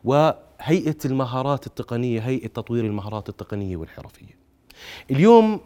[0.04, 4.36] وهيئة المهارات التقنية هيئة تطوير المهارات التقنية والحرفية.
[5.12, 5.60] اليوم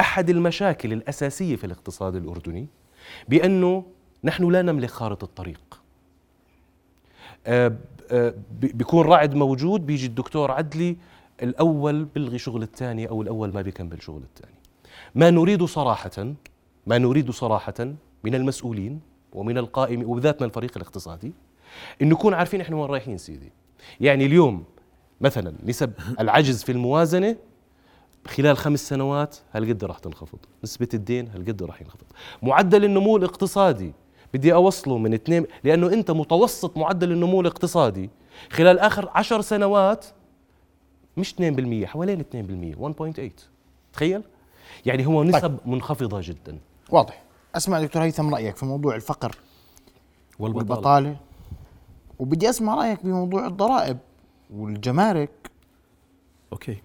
[0.00, 2.66] أحد المشاكل الأساسية في الاقتصاد الأردني
[3.28, 3.84] بأنه
[4.24, 5.80] نحن لا نملك خارطة الطريق.
[7.46, 7.72] آه،
[8.60, 10.96] بيكون رعد موجود بيجي الدكتور عدلي
[11.42, 14.54] الأول بلغي شغل الثاني أو الأول ما بيكمل شغل الثاني.
[15.14, 16.34] ما نريد صراحة
[16.86, 19.00] ما نريد صراحة من المسؤولين
[19.32, 21.32] ومن القائم وبذات من الفريق الاقتصادي
[22.02, 23.52] انه نكون عارفين إحنا وين رايحين سيدي.
[24.00, 24.64] يعني اليوم
[25.20, 27.36] مثلا نسب العجز في الموازنة
[28.26, 32.06] خلال خمس سنوات هالقد راح تنخفض نسبة الدين هالقد راح ينخفض.
[32.42, 33.92] معدل النمو الاقتصادي
[34.36, 38.10] بدي أوصله من اثنين لأنه أنت متوسط معدل النمو الاقتصادي.
[38.50, 40.06] خلال آخر عشر سنوات
[41.16, 43.30] مش 2% حوالين 2% 1.8
[43.92, 44.22] تخيل؟
[44.86, 45.58] يعني هو نسب طيب.
[45.66, 46.58] منخفضة جدا.
[46.90, 47.22] واضح.
[47.54, 49.36] أسمع دكتور هيثم رأيك في موضوع الفقر
[50.38, 50.70] والبطالة.
[50.70, 51.16] والبطالة.
[52.18, 53.98] وبدي أسمع رأيك بموضوع الضرائب
[54.54, 55.50] والجمارك.
[56.52, 56.76] أوكي.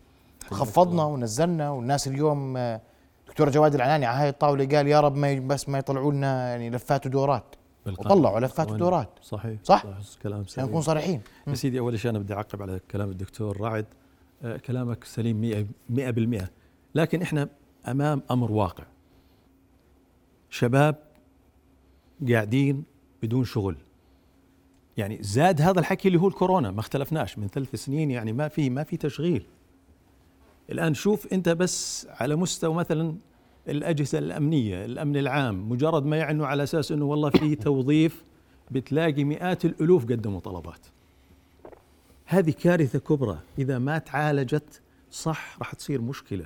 [0.52, 2.82] خفضنا ونزلنا والناس اليوم آه،
[3.32, 6.70] دكتور جواد العناني على هاي الطاولة قال يا رب ما بس ما يطلعوا لنا يعني
[6.70, 7.56] لفات ودورات.
[7.86, 9.60] وطلعوا لفات ودورات صحيح.
[9.64, 9.86] صح؟
[10.24, 11.22] كلام عشان نكون سليم صريحين.
[11.48, 13.86] يا سيدي أول شيء أنا بدي أعقب على كلام الدكتور رعد
[14.44, 16.48] آه، كلامك سليم 100% 100%
[16.96, 17.50] لكن إحنا
[17.88, 18.84] أمام أمر واقع.
[20.50, 20.96] شباب
[22.30, 22.84] قاعدين
[23.24, 23.78] بدون شغل.
[24.98, 27.38] يعني زاد هذا الحكي اللي هو الكورونا ما اختلفناش.
[27.38, 29.46] من ثلاث سنين يعني ما في ما في تشغيل.
[30.70, 33.16] الآن شوف أنت بس على مستوى مثلا
[33.70, 38.24] الأجهزة الأمنية الأمن العام مجرد ما يعنوا على أساس إنه والله في توظيف
[38.72, 40.80] بتلاقي مئات الألوف قدموا طلبات.
[42.26, 43.40] هذه كارثة كبرى.
[43.60, 46.46] إذا ما تعالجت صح راح تصير مشكلة.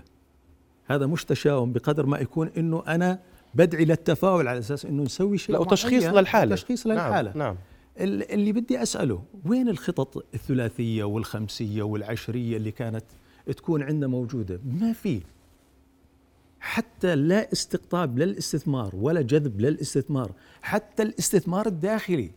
[0.88, 3.19] هذا مش تشاؤم بقدر ما يكون إنه أنا
[3.54, 6.04] بدعي للتفاؤل على أساس إنه نسوي شيء لا وتشخيص.
[6.06, 6.56] للحالة.
[6.56, 7.32] تشخيص نعم، للحالة.
[7.36, 7.56] نعم.
[7.99, 13.06] ال- اللي بدي أسأله وين الخطط الثلاثية والخمسية والعشرية اللي كانت
[13.53, 14.60] تكون عندنا موجودة.
[14.79, 15.21] ما في.
[16.60, 20.31] حتى لا استقطاب للاستثمار ولا جذب للاستثمار
[20.62, 22.31] حتى الاستثمار الداخلي.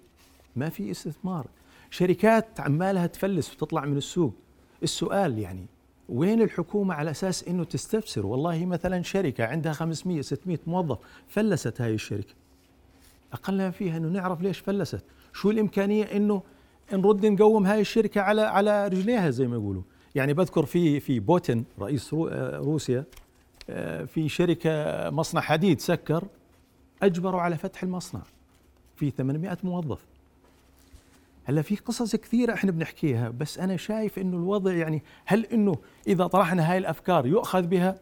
[0.56, 1.46] ما في استثمار.
[1.90, 4.34] شركات عمالها تفلس وتطلع من السوق.
[4.82, 5.66] السؤال يعني
[6.08, 11.94] وين الحكومة على أساس أنه تستفسر؟ والله مثلا شركة عندها 500 600 موظف فلست هاي
[11.94, 12.34] الشركة.
[13.32, 15.04] أقل ما فيها أنه نعرف ليش فلست.
[15.32, 16.42] شو الإمكانية أنه
[16.92, 19.82] نرد نقوم هاي الشركة على على رجليها زي ما يقولوا؟
[20.14, 23.04] يعني بذكر في في بوتين رئيس رو- آه، روسيا
[23.70, 24.70] آه، في شركة
[25.10, 26.24] مصنع حديد سكر
[27.02, 28.20] أجبروا على فتح المصنع
[28.96, 30.00] في 800 موظف.
[31.44, 35.74] هلا في قصص كثيرة إحنا بنحكيها بس أنا شايف إنه الوضع يعني هل إنه
[36.06, 37.94] إذا طرحنا هاي الأفكار يؤخذ بها؟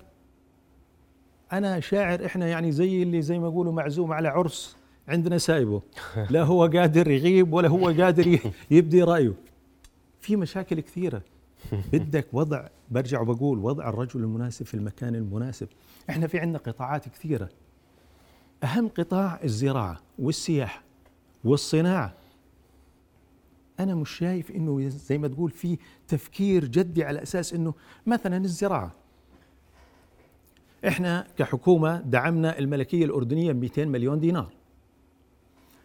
[1.52, 4.76] أنا شاعر إحنا يعني زي اللي زي ما يقولوا معزوم على عرس
[5.08, 5.82] عندنا سايبه.
[6.30, 8.38] لا هو قادر يغيب ولا هو قادر
[8.70, 9.32] يبدي رأيه.
[10.20, 11.22] في مشاكل كثيرة.
[11.92, 15.68] بدك وضع برجع وبقول وضع الرجل المناسب في المكان المناسب.
[16.10, 17.48] إحنا في عندنا قطاعات كثيرة.
[18.64, 20.82] أهم قطاع الزراعة والسياحة
[21.44, 22.14] والصناعة.
[23.80, 27.74] أنا مش شايف إنه زي ما تقول في تفكير جدي على أساس إنه
[28.06, 28.92] مثلا الزراعة.
[30.88, 34.52] إحنا كحكومة دعمنا الملكية الأردنية ب 200 مليون دينار.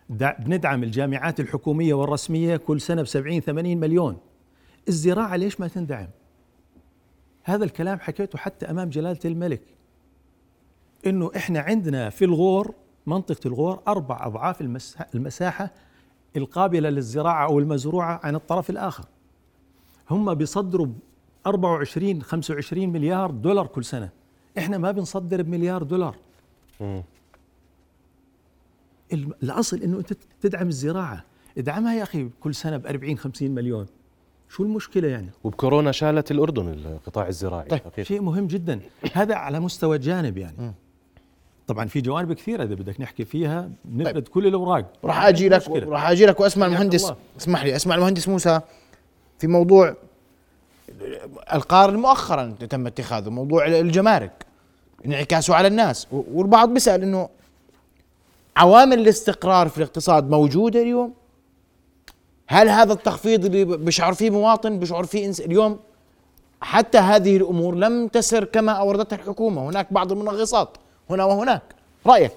[0.10, 4.18] دع- بندعم الجامعات الحكومية والرسمية كل سنة ب 70 80 مليون.
[4.88, 6.08] الزراعة ليش ما تندعم؟
[7.44, 9.62] هذا الكلام حكيته حتى أمام جلالة الملك
[11.06, 12.74] إنه إحنا عندنا في الغور
[13.06, 15.72] منطقة الغور أربع أضعاف المسا- المساحة
[16.38, 19.06] القابلة للزراعة أو المزروعة عن الطرف الآخر.
[20.10, 20.94] هم بيصدروا ب
[21.48, 24.10] 24 25 مليار دولار كل سنة.
[24.58, 26.16] إحنا ما بنصدر بمليار دولار.
[29.44, 31.24] الأصل إنه أنت تدعم الزراعة.
[31.58, 33.86] ادعمها يا أخي كل سنة ب 40 50 مليون.
[34.52, 38.04] شو المشكلة يعني؟ وبكورونا شالت الأردن القطاع الزراعي طيب، حقيقة.
[38.04, 38.80] شيء مهم جدا.
[39.14, 40.74] هذا على مستوى جانب يعني.
[41.68, 44.94] طبعا في جوانب كثيرة إذا بدك نحكي فيها بنفرد كل الأوراق.
[45.04, 45.70] راح أجي لك.
[45.70, 47.04] راح أجي لك وأسمع المهندس.
[47.04, 47.16] الله.
[47.40, 48.62] اسمح لي أسمع المهندس موسى
[49.40, 49.96] في موضوع
[51.54, 54.46] القرار مؤخرا تم اتخاذه موضوع الجمارك
[55.06, 56.08] انعكاسه على الناس.
[56.12, 57.30] والبعض بيسأل إنه
[58.58, 61.14] عوامل الاستقرار في الاقتصاد موجودة اليوم؟
[62.52, 65.80] هل هذا التخفيض اللي ب- بيشعر فيه مواطن بيشعر فيه إنس اليوم
[66.62, 69.70] حتى هذه الأمور لم تسر كما أوردتها الحكومة.
[69.70, 70.78] هناك بعض المنغصات
[71.10, 71.62] هنا وهناك.
[72.08, 72.32] رأيك؟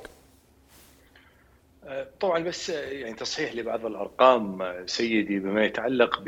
[2.20, 6.22] طبعا بس يعني تصحيح لبعض الأرقام سيدي بما يتعلق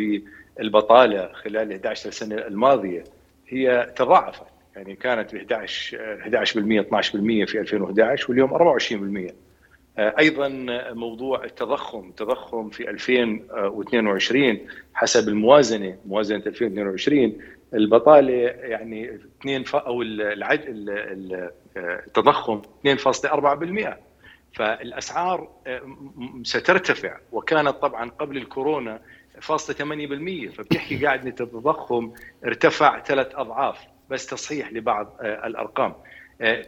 [0.58, 3.04] بالبطالة خلال 11 سنة الماضية
[3.48, 4.42] هي تضاعفت.
[4.76, 8.50] يعني كانت ب 11 11% 12% في 2011 واليوم
[9.28, 9.32] 24%
[9.98, 10.48] أيضا
[10.92, 14.58] موضوع التضخم التضخم في 2022
[14.94, 17.38] حسب الموازنة موازنة 2022
[17.74, 19.76] البطالة يعني 2 ف...
[19.76, 20.60] أو العد...
[20.62, 21.50] ال- ال-
[22.06, 23.88] التضخم 2.4%
[24.52, 25.48] فالأسعار
[25.84, 29.00] م- سترتفع وكانت طبعا قبل الكورونا
[30.50, 32.12] فبتحكي قاعد التضخم
[32.44, 33.78] ارتفع ثلاث أضعاف
[34.10, 35.90] بس تصحيح لبعض آه، الأرقام.
[35.90, 35.96] آه،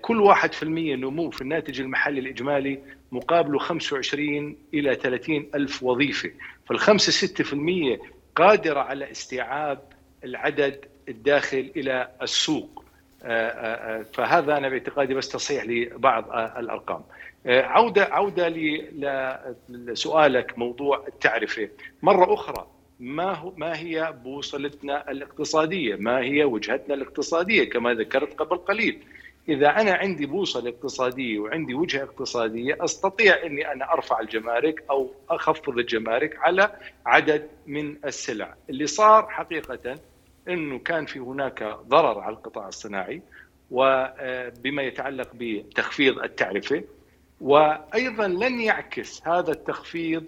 [0.00, 2.78] كل واحد في المية نمو في الناتج المحلي الإجمالي
[3.12, 6.30] مقابله 25 إلى 30 ألف وظيفة
[6.66, 7.98] فالخمسة ستة في المية
[8.36, 9.78] قادرة على استيعاب
[10.24, 12.84] العدد الداخل إلى السوق
[13.22, 16.24] آه، فهذا أنا باعتقادي بس تصحيح لبعض
[16.58, 17.02] الأرقام
[17.46, 18.48] عودة عودة
[19.68, 21.68] لسؤالك موضوع التعرفة
[22.02, 22.66] مرة أخرى
[23.00, 28.98] ما هو ما هي بوصلتنا الاقتصادية؟ ما هي وجهتنا الاقتصادية كما ذكرت قبل قليل؟
[29.48, 35.78] إذا أنا عندي بوصلة اقتصادية وعندي وجهة اقتصادية أستطيع إني أنا أرفع الجمارك أو أخفض
[35.78, 36.70] الجمارك على
[37.06, 39.94] عدد من السلع، اللي صار حقيقة
[40.48, 43.22] إنه كان في هناك ضرر على القطاع الصناعي
[43.70, 46.84] وبما يتعلق بتخفيض التعرفة.
[47.40, 50.24] وأيضا لن يعكس هذا التخفيض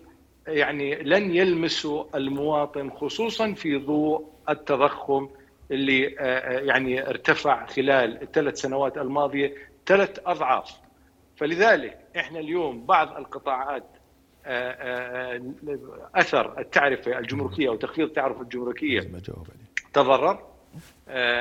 [0.47, 5.29] يعني لن يلمسوا المواطن خصوصا في ضوء التضخم
[5.71, 9.55] اللي آه، آه، يعني ارتفع خلال الثلاث سنوات الماضية
[9.87, 10.71] ثلاث أضعاف.
[11.37, 13.85] فلذلك إحنا اليوم بعض القطاعات
[14.47, 15.41] آه،
[16.15, 19.01] أثر التعرفة الجمركية أو تخفيض التعرفة الجمركية
[19.93, 20.51] تضرر.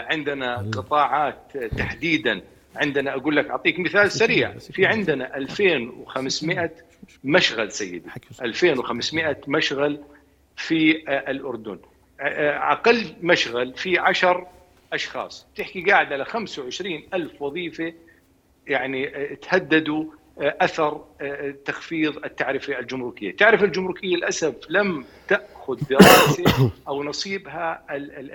[0.08, 2.42] عندنا قطاعات تحديدا
[2.76, 4.58] عندنا أقول لك أعطيك مثال سريع.
[4.58, 6.72] في عندنا 2500
[7.24, 8.10] مشغل سيدي.
[8.42, 10.00] 2500 مشغل
[10.56, 11.32] في آه،
[12.20, 14.48] آه، آه، أقل مشغل في 10
[14.94, 15.48] أشخاص.
[15.56, 17.94] تحكي قاعد على 25 ألف وظيفة
[18.68, 20.06] يعني تهددوا
[20.38, 21.06] أثر
[21.66, 23.30] تخفيض التعرفة الجمركية.
[23.30, 27.84] التعرفة الجمركية للأسف لم تأخذ دراسة أو نصيبها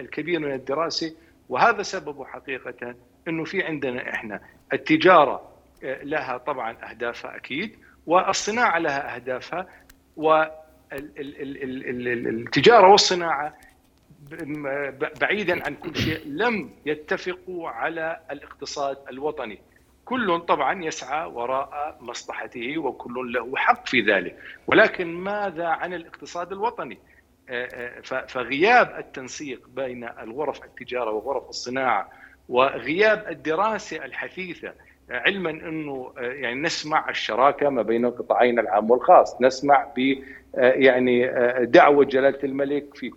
[0.01, 1.15] الكبير من الدراسة
[1.49, 2.95] وهذا سببه حقيقة
[3.29, 4.41] أنه في عندنا إحنا
[4.73, 5.49] التجارة
[5.83, 9.67] لها طبعا أهدافها أكيد والصناعة لها أهدافها
[11.77, 13.55] والتجاره والصناعة
[15.21, 19.59] بعيدا عن كل شيء لم يتفقوا على الاقتصاد الوطني.
[20.05, 24.39] كل طبعا يسعى وراء مصلحته وكل له حق في ذلك.
[24.67, 26.99] ولكن ماذا عن الاقتصاد الوطني؟
[28.29, 32.11] فغياب التنسيق بين الغرف التجارة وغرف الصناعة
[32.49, 34.73] وغياب الدراسة الحثيثة
[35.11, 40.15] علما انه آه، يعني نسمع الشراكة ما بين القطاعين العام والخاص، نسمع ب
[40.57, 43.11] آه، يعني آه، دعوة جلالة الملك في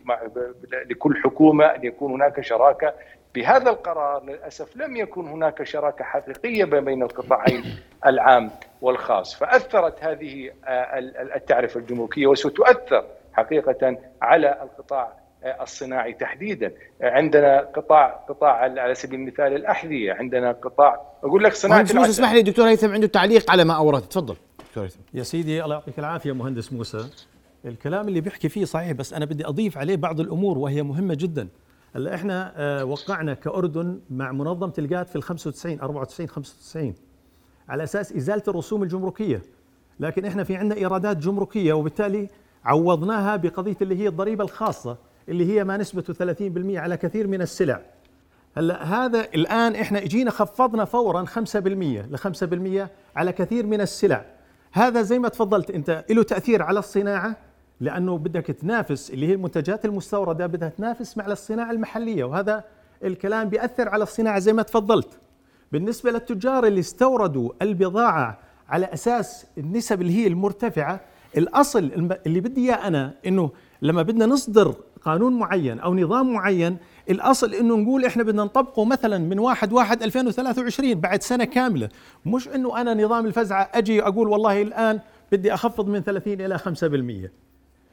[0.89, 2.93] لكل حكومة أن يكون هناك شراكة.
[3.35, 7.63] بهذا القرار للأسف لم يكن هناك شراكة حقيقية بين القطاعين
[8.05, 10.51] العام والخاص، فأثرت هذه
[11.35, 16.73] التعرفة الجمركية وستؤثر حقيقة على القطاع الصناعي تحديدا.
[17.01, 22.33] عندنا قطاع قطاع على سبيل المثال الأحذية عندنا قطاع أقول لك صناعة مهندس موسى اسمح
[22.33, 24.35] لي دكتور هيثم عنده تعليق على ما اورد تفضل.
[24.69, 24.99] دكتور هيثم.
[25.13, 27.09] يا سيدي الله يعطيك العافية مهندس موسى.
[27.65, 31.47] الكلام اللي بيحكي فيه صحيح بس أنا بدي أضيف عليه بعض الأمور وهي مهمة جدا.
[31.95, 36.93] هلأ إحنا آه، وقعنا كأردن مع منظمة الجات في ال 95 94 95
[37.69, 39.41] على أساس إزالة الرسوم الجمركية.
[39.99, 42.27] لكن إحنا في عندنا إيرادات جمركية وبالتالي
[42.65, 44.97] عوضناها بقضية اللي هي الضريبة الخاصة.
[45.29, 47.81] اللي هي ما نسبته 30% على كثير من السلع.
[48.57, 51.57] هلا هذا الآن إحنا إجينا خفضنا فورا 5%
[52.11, 54.25] ل 5% على كثير من السلع.
[54.71, 57.35] هذا زي ما تفضلت أنت له تأثير على الصناعة؟
[57.81, 62.63] لأنه بدك تنافس اللي هي المنتجات المستوردة بدها تنافس مع الصناعة المحلية وهذا
[63.03, 65.09] الكلام بيأثر على الصناعة زي ما تفضلت.
[65.71, 71.01] بالنسبة للتجار اللي استوردوا البضاعة على أساس النسب اللي هي المرتفعة
[71.37, 76.77] الأصل اللي بدي إياه أنا إنه لما بدنا نصدر قانون معين أو نظام معين
[77.09, 81.89] الأصل إنه نقول إحنا بدنا نطبقه مثلا من 1 1 2023 بعد سنة كاملة.
[82.25, 84.99] مش إنه أنا نظام الفزعة أجي أقول والله الآن
[85.31, 87.29] بدي أخفض من 30 إلى 5%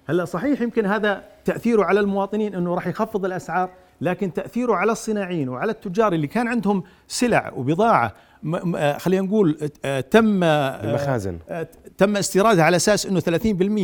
[0.09, 5.49] هلأ صحيح يمكن هذا تأثيره على المواطنين إنه راح يخفض الأسعار لكن تأثيره على الصناعيين
[5.49, 8.15] وعلى التجار اللي كان عندهم سلع وبضاعة
[8.77, 11.39] آه، خلينا نقول آه، تم آه، المخازن.
[11.99, 13.27] تم استيرادها على أساس إنه 30%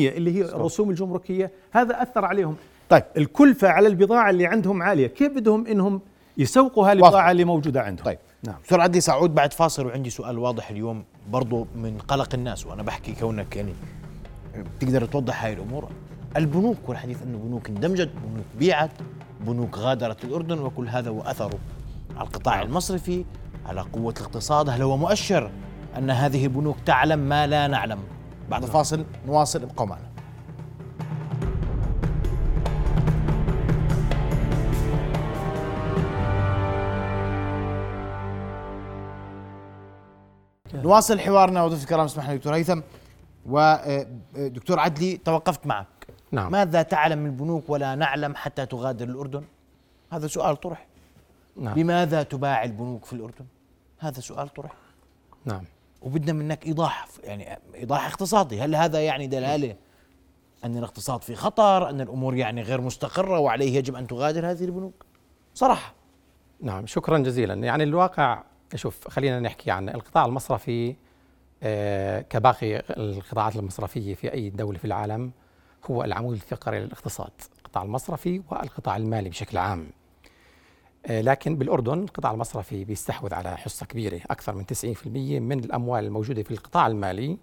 [0.08, 2.56] اللي هي الرسوم الجمركية هذا أثر عليهم.
[2.90, 6.00] طيب الكلفة على البضاعة اللي عندهم عالية كيف بدهم إنهم
[6.38, 8.56] يسوقوا هالبضاعه اللي موجودة عندهم؟ طيب نعم.
[8.62, 13.12] دكتور عدلي سأعود بعد فاصل وعندي سؤال واضح اليوم برضو من قلق الناس وأنا بحكي
[13.12, 13.72] كونك يعني
[14.80, 15.88] تقدر توضح هاي الأمور.
[16.36, 18.90] البنوك والحديث انه بنوك اندمجت بنوك بيعت
[19.40, 21.58] بنوك غادرت الأردن وكل هذا وأثره
[22.16, 22.66] على القطاع نعم.
[22.66, 23.24] المصرفي
[23.66, 24.68] على قوة الاقتصاد.
[24.68, 25.50] هل هو مؤشر
[25.98, 27.98] أن هذه البنوك تعلم ما لا نعلم؟
[28.50, 28.70] بعد نعم.
[28.70, 30.09] فاصل نواصل ابقوا معنا.
[40.82, 42.80] نواصل حوارنا وضيف الكرام اسمح لي دكتور هيثم.
[43.46, 45.86] ودكتور عدلي توقفت معك.
[46.32, 46.52] نعم.
[46.52, 49.44] ماذا تعلم البنوك ولا نعلم حتى تغادر الأردن؟
[50.12, 50.86] هذا سؤال طرح.
[51.56, 51.78] نعم.
[51.78, 53.44] لماذا تباع البنوك في الأردن؟
[53.98, 54.72] هذا سؤال طرح.
[55.44, 55.64] نعم.
[56.02, 58.60] وبدنا منك إيضاح يعني إيضاح اقتصادي.
[58.60, 59.76] هل هذا يعني دلالة
[60.64, 65.04] أن الاقتصاد في خطر أن الأمور يعني غير مستقرة وعليه يجب أن تغادر هذه البنوك؟
[65.54, 65.94] صراحة.
[66.60, 67.54] نعم شكرا جزيلا.
[67.54, 68.42] يعني الواقع
[68.74, 70.94] شوف خلينا نحكي عن القطاع المصرفي
[71.62, 75.30] آه، كباقي القطاعات المصرفية في أي دولة في العالم
[75.90, 79.90] هو العمود الفقري للاقتصاد القطاع المصرفي والقطاع المالي بشكل عام.
[81.06, 86.42] آه، لكن بالأردن القطاع المصرفي بيستحوذ على حصة كبيرة أكثر من 90% من الأموال الموجودة
[86.42, 87.38] في القطاع المالي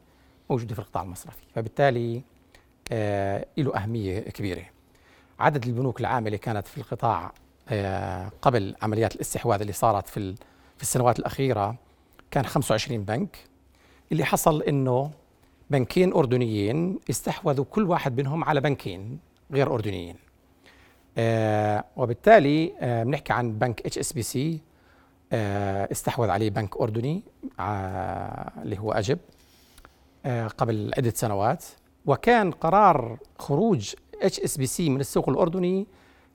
[0.50, 2.24] موجودة في القطاع المصرفي فبالتالي
[2.92, 4.64] آه، له أهمية كبيرة.
[5.40, 7.32] عدد البنوك العاملة كانت في القطاع
[8.42, 10.36] قبل عمليات الاستحواذ اللي صارت في
[10.78, 11.76] في السنوات الأخيرة
[12.32, 13.38] كان 25 بنك
[14.12, 15.12] اللي حصل إنه
[15.70, 19.20] بنكين أردنيين استحوذوا كل واحد منهم على بنكين
[19.52, 20.16] غير أردنيين.
[21.18, 24.60] آه وبالتالي آه بنحكي عن بنك HSBC
[25.92, 27.24] استحوذ عليه بنك أردني
[27.60, 29.20] آه اللي هو AJIB
[30.26, 31.66] آه قبل عدة سنوات.
[32.06, 35.88] وكان قرار خروج HSBC من السوق الأردني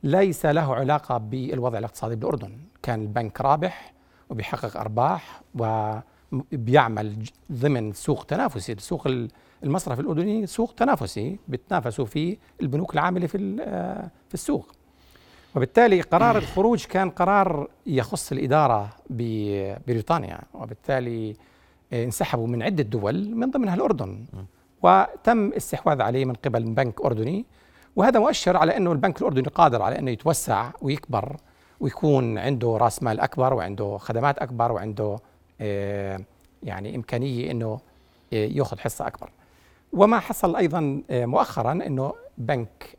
[0.03, 2.59] ليس له علاقة بالوضع الاقتصادي بالأردن.
[2.83, 3.93] كان البنك رابح
[4.33, 7.17] وبيحقق أرباح وبيعمل
[7.53, 8.73] ضمن سوق تنافسي.
[8.73, 9.09] السوق
[9.65, 13.57] المصرف الأردني سوق تنافسي بتنافسوا فيه البنوك العاملة في
[14.29, 14.73] في السوق.
[15.57, 21.37] وبالتالي قرار الخروج كان قرار يخص الإدارة ببريطانيا وبالتالي
[21.93, 24.25] انسحبوا من عدة دول من ضمنها الأردن.
[24.83, 27.45] وتم استحواذ عليه من قبل بنك أردني.
[27.97, 31.37] وهذا مؤشر على أنه البنك الأردني قادر على أنه يتوسع ويكبر.
[31.83, 35.19] ويكون عنده راس مال أكبر وعنده خدمات أكبر وعنده
[35.61, 36.21] آه،
[36.63, 37.81] يعني إمكانية إنه
[38.33, 39.31] آه، يأخذ حصة أكبر.
[39.93, 42.97] وما حصل أيضا آه، مؤخرا إنه بنك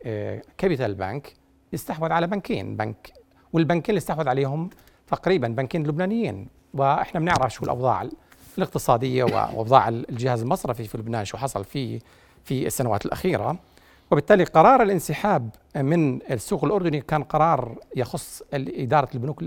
[0.58, 1.34] كابيتال بنك
[1.74, 2.78] استحوذ على بنكين.
[2.78, 3.14] بنك
[3.54, 4.70] والبنكين اللي استحوذ عليهم
[5.08, 6.48] تقريبا بنكين لبنانيين.
[6.74, 8.10] وإحنا بنعرف شو الأوضاع
[8.58, 12.00] الاقتصادية وأوضاع الجهاز المصرفي في لبنان شو حصل فيه
[12.44, 13.58] في السنوات الأخيرة.
[14.14, 19.44] وبالتالي قرار الانسحاب من السوق الأردني كان قرار يخص إدارة البنوك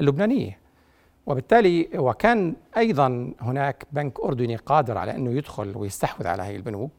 [0.00, 0.58] اللبنانية.
[1.26, 6.92] وبالتالي وكان أيضا هناك بنك أردني قادر على أنه يدخل ويستحوذ على هذه البنوك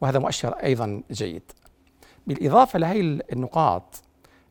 [0.00, 1.42] وهذا مؤشر أيضا جيد.
[2.26, 3.00] بالإضافة لهي
[3.32, 4.02] النقاط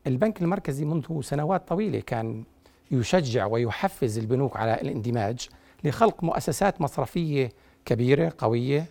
[0.06, 2.44] البنك المركزي منذ سنوات طويلة كان
[2.90, 5.48] يشجع ويحفز البنوك على الاندماج
[5.84, 7.52] لخلق مؤسسات مصرفية
[7.84, 8.86] كبيرة قوية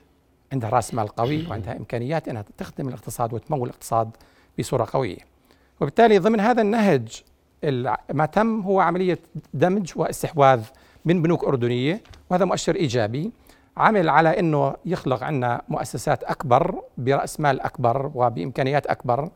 [0.53, 4.09] عندها راس مال قوي وعندها إمكانيات إنها تخدم الاقتصاد وتمول الاقتصاد
[4.59, 5.17] بصورة قوية.
[5.81, 7.23] وبالتالي ضمن هذا النهج
[8.13, 9.19] ما تم هو عملية
[9.53, 10.63] دمج واستحواذ
[11.05, 13.31] من بنوك أردنية وهذا مؤشر إيجابي
[13.77, 19.29] عمل على إنه يخلق عنا مؤسسات أكبر برأس مال أكبر وبإمكانيات أكبر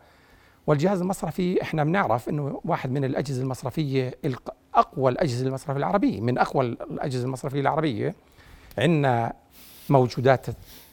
[0.67, 4.13] والجهاز المصرفي إحنا بنعرف إنه واحد من الأجهزة المصرفية
[4.75, 8.15] أقوى الأجهزة المصرفية العربية من أقوى الأجهزة المصرفية العربية
[8.77, 9.33] عندنا
[9.89, 10.45] موجودات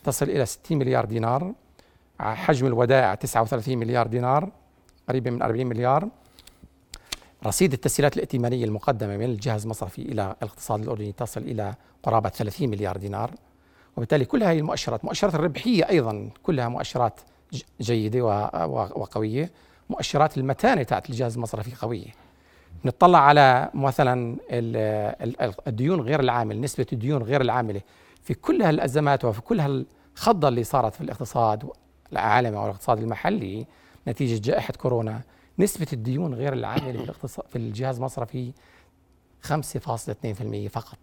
[0.07, 1.53] تصل إلى 60 مليار دينار.
[2.21, 4.51] حجم الودائع 39 مليار دينار
[5.09, 6.09] قريبة من 40 مليار.
[7.47, 12.97] رصيد التسهيلات الائتمانية المقدمة من الجهاز المصرفي إلى الاقتصاد الأردني تصل إلى قرابة 30 مليار
[12.97, 13.31] دينار.
[13.97, 17.21] وبالتالي كل هذه المؤشرات مؤشرات الربحية أيضا كلها مؤشرات
[17.81, 18.23] جيدة
[18.71, 19.51] وقوية.
[19.91, 22.11] مؤشرات المتانة تاعت الجهاز المصرفي قوية.
[22.85, 24.37] نطلع على مثلا
[25.67, 27.81] الديون غير العامل نسبة الديون غير العاملة.
[28.27, 31.71] في كل هالأزمات وفي كل هالخضة اللي صارت في الاقتصاد
[32.13, 33.67] العالمي والاقتصاد المحلي
[34.09, 35.21] نتيجة جائحة كورونا
[35.59, 38.53] نسبة الديون غير العاملة في الاقتصاد في الجهاز المصرفي
[39.43, 39.53] 5.2%
[40.71, 40.99] فقط.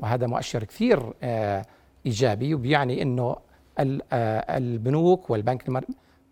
[0.00, 1.66] وهذا مؤشر كثير آه
[2.06, 3.36] إيجابي وبيعني إنه
[3.78, 5.84] آه البنوك والبنك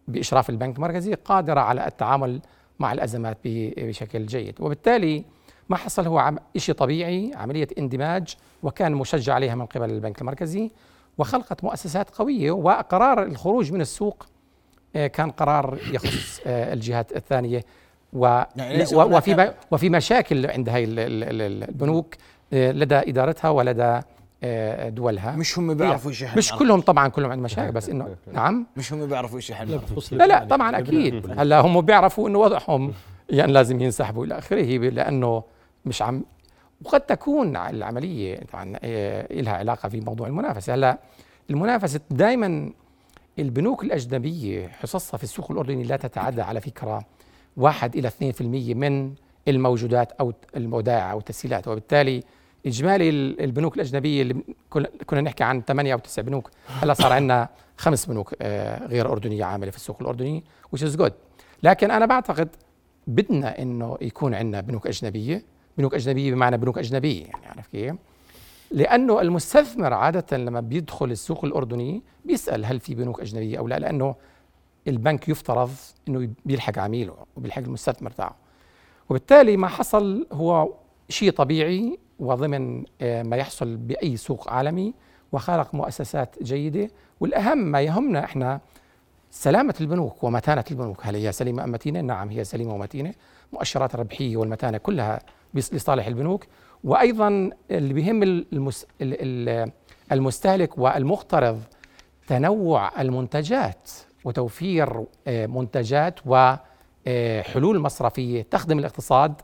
[0.09, 2.41] بإشراف البنك المركزي قادرة على التعامل
[2.79, 4.61] مع الأزمات بشكل جيد.
[4.61, 5.25] وبالتالي
[5.69, 10.71] ما حصل هو شيء طبيعي عملية اندماج وكان مشجع عليها من قبل البنك المركزي
[11.19, 14.27] وخلقت مؤسسات قوية وقرار الخروج من السوق
[14.97, 17.65] آه، كان قرار يخص آه، الجهات الثانية
[18.13, 22.15] و يعني وفي وفي مشاكل عند هاي البنوك
[22.53, 24.01] آه، لدى إدارتها ولدى
[24.87, 25.37] دولها.
[25.37, 28.67] مش هم بيعرفوا إيش مش كلهم طبعا كلهم عندهم مشاكل بس انه نعم.
[28.77, 29.81] مش هم بيعرفوا إيش يحلوا
[30.13, 31.41] لا لا طبعا أكيد.
[31.41, 32.93] هلأ هم بيعرفوا إنه وضعهم
[33.31, 35.43] يعني لازم ينسحبوا إلى آخره لأنه
[35.87, 36.25] مش عم
[36.85, 40.75] وقد تكون العملية طبعا آه، لها علاقة في موضوع المنافسة.
[40.75, 40.99] هلأ
[41.51, 42.73] المنافسة دائما
[43.39, 47.05] البنوك الأجنبية حصصها في السوق الأردني لا تتعدى على فكرة
[47.57, 48.43] واحد إلى 2%
[48.75, 49.15] من
[49.49, 51.69] الموجودات أو الودائع أو التسهيلات.
[51.69, 52.23] وبالتالي
[52.67, 57.13] إجمالي ال- البنوك الأجنبية اللي كنا- كنا نحكي عن ثمانية أو تسع بنوك هلأ صار
[57.13, 60.45] عندنا خمس بنوك آه، غير أردنية عاملة في السوق الأردني
[60.77, 61.13] which is good.
[61.63, 62.49] لكن أنا بعتقد
[63.07, 65.43] بدنا إنه يكون عندنا بنوك أجنبية
[65.79, 67.95] بنوك أجنبية بمعنى بنوك أجنبية يعني عارف كيف؟
[68.71, 74.15] لأنه المستثمر عادة لما بيدخل السوق الأردني بيسأل هل في بنوك أجنبية أو لا لأنه
[74.89, 75.71] البنك يفترض
[76.09, 78.37] إنه بيلحق عميله وبيلحق المستثمر تاعه.
[79.09, 80.73] وبالتالي ما حصل هو
[81.09, 84.95] شيء طبيعي وضمن آه، ما يحصل بأي سوق عالمي
[85.33, 86.91] وخلق مؤسسات جيدة.
[87.21, 88.61] والأهم ما يهمنا إحنا
[89.31, 91.07] سلامة البنوك ومتانة البنوك.
[91.07, 93.15] هل هي سليمة أم متينة؟ نعم هي سليمة ومتينة.
[93.53, 95.21] مؤشرات الربحيه والمتانة كلها
[95.55, 96.45] لصالح البنوك.
[96.85, 99.17] وأيضا اللي بيهم المس ال-
[99.49, 99.71] ال-
[100.13, 101.61] المستهلك والمقترض
[102.27, 103.91] تنوع المنتجات
[104.25, 109.35] وتوفير آه، منتجات وحلول مصرفية تخدم الاقتصاد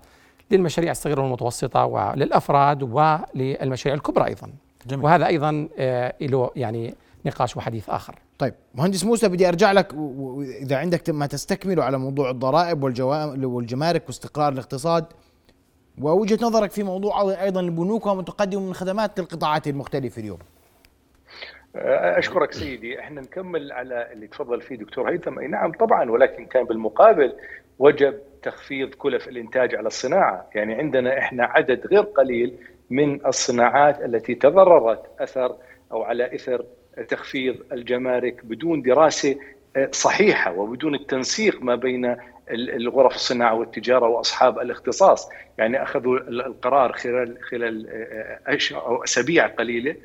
[0.51, 4.53] للمشاريع الصغيرة والمتوسطة وللافراد وللمشاريع الكبرى أيضا.
[4.87, 5.05] جميل.
[5.05, 6.95] وهذا أيضا آه، له يعني
[7.27, 8.19] نقاش وحديث آخر.
[8.39, 14.03] طيب مهندس موسى بدي أرجع لك واذا عندك ما تستكمله على موضوع الضرائب والجوا- والجمارك
[14.07, 15.05] واستقرار الاقتصاد.
[16.01, 20.38] ووجهة نظرك في موضوع أيضا البنوك ومتقدم من خدمات القطاعات المختلفة اليوم.
[21.76, 23.01] أشكرك سيدي.
[23.01, 25.38] إحنا نكمل على اللي تفضل فيه دكتور هيثم.
[25.38, 27.32] أي نعم طبعا ولكن كان بالمقابل
[27.78, 30.47] وجب تخفيض كلف الإنتاج على الصناعة.
[30.55, 32.57] يعني عندنا إحنا عدد غير قليل
[32.90, 35.57] من الصناعات التي تضررت أثر
[35.93, 36.64] أو على إثر
[37.09, 39.36] تخفيض الجمارك بدون دراسة
[39.90, 42.16] صحيحة وبدون التنسيق ما بين
[42.51, 47.86] الغرف الصناعة والتجارة وأصحاب الاختصاص، يعني أخذوا القرار خلال خلال
[48.47, 49.97] اشهر أو أسابيع قليلة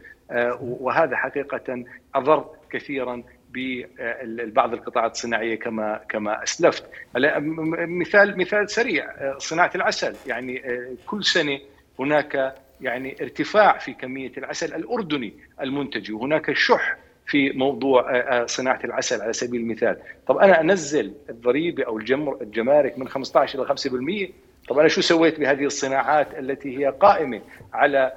[0.60, 1.84] وهذا حقيقة
[2.16, 6.84] أضر كثيرا ببعض القطاعات الصناعية كما كما أسلفت.
[7.88, 9.08] مثال مثال سريع
[9.38, 10.16] صناعة العسل.
[10.28, 10.64] يعني
[11.06, 11.60] كل سنة
[12.00, 16.98] هناك يعني ارتفاع في كمية العسل الأردني المنتج وهناك شح
[17.28, 18.06] في موضوع
[18.46, 19.98] صناعة العسل على سبيل المثال،
[20.28, 24.32] طب أنا أنزل الضريبة أو الجمر الجمارك من 15 إلى 5%،
[24.70, 27.42] طب أنا شو سويت بهذه الصناعات التي هي قائمة
[27.74, 28.14] على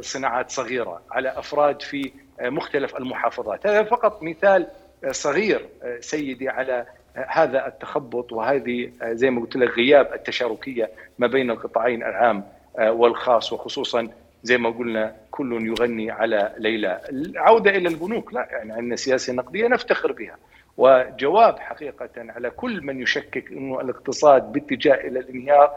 [0.00, 2.10] صناعات صغيرة، على أفراد في
[2.40, 4.66] مختلف المحافظات، هذا فقط مثال
[5.10, 5.68] صغير
[6.00, 12.44] سيدي على هذا التخبط وهذه زي ما قلت لك غياب التشاركية ما بين القطاعين العام
[12.78, 14.08] والخاص وخصوصا
[14.42, 17.00] زي ما قلنا كل يغني على ليلى.
[17.10, 20.36] العودة إلى البنوك لا يعني عندنا سياسة نقدية نفتخر بها.
[20.76, 25.70] وجواب حقيقة على كل من يشكك أنه الاقتصاد باتجاه إلى الانهيار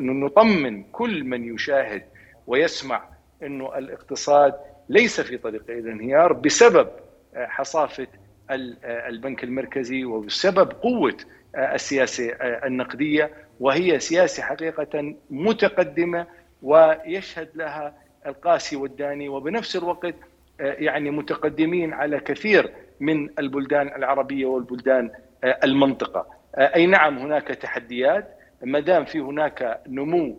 [0.00, 2.02] نطمن كل من يشاهد
[2.46, 3.02] ويسمع
[3.42, 4.54] أنه الاقتصاد
[4.88, 6.88] ليس في طريق إلى الانهيار بسبب
[7.36, 8.06] حصافة
[8.50, 11.16] البنك المركزي وبسبب قوة
[11.56, 13.30] السياسة النقدية.
[13.60, 16.26] وهي سياسة حقيقة متقدمة
[16.62, 17.94] ويشهد لها
[18.26, 20.14] القاسي والداني وبنفس الوقت
[20.60, 25.10] يعني متقدمين على كثير من البلدان العربية والبلدان
[25.64, 26.26] المنطقة.
[26.58, 30.36] أي نعم هناك تحديات ما دام في هناك نمو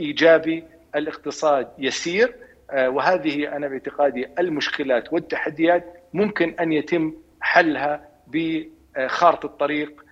[0.00, 0.64] إيجابي
[0.94, 2.34] الاقتصاد يسير
[2.74, 10.04] وهذه أنا باعتقادي المشكلات والتحديات ممكن أن يتم حلها بخارطه الطريق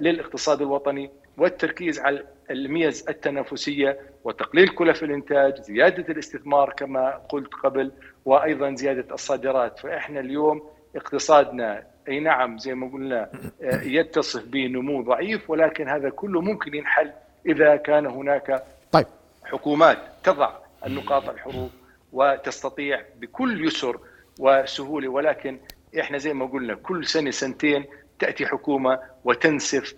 [0.00, 7.92] للاقتصاد الوطني والتركيز على الميز التنافسية وتقليل كلف الإنتاج، زيادة الاستثمار كما قلت قبل
[8.24, 10.62] وأيضا زيادة الصادرات، فإحنا اليوم
[10.96, 13.30] اقتصادنا أي نعم زي ما قلنا
[13.82, 17.12] يتصف بنمو ضعيف ولكن هذا كله ممكن ينحل
[17.46, 19.06] إذا كان هناك طيب.
[19.44, 20.52] حكومات تضع
[20.86, 21.70] النقاط الحروف
[22.12, 24.00] وتستطيع بكل يسر
[24.38, 25.08] وسهولة.
[25.08, 25.58] ولكن
[26.00, 27.84] إحنا زي ما قلنا كل سنة سنتين
[28.18, 29.94] تأتي حكومة وتنسف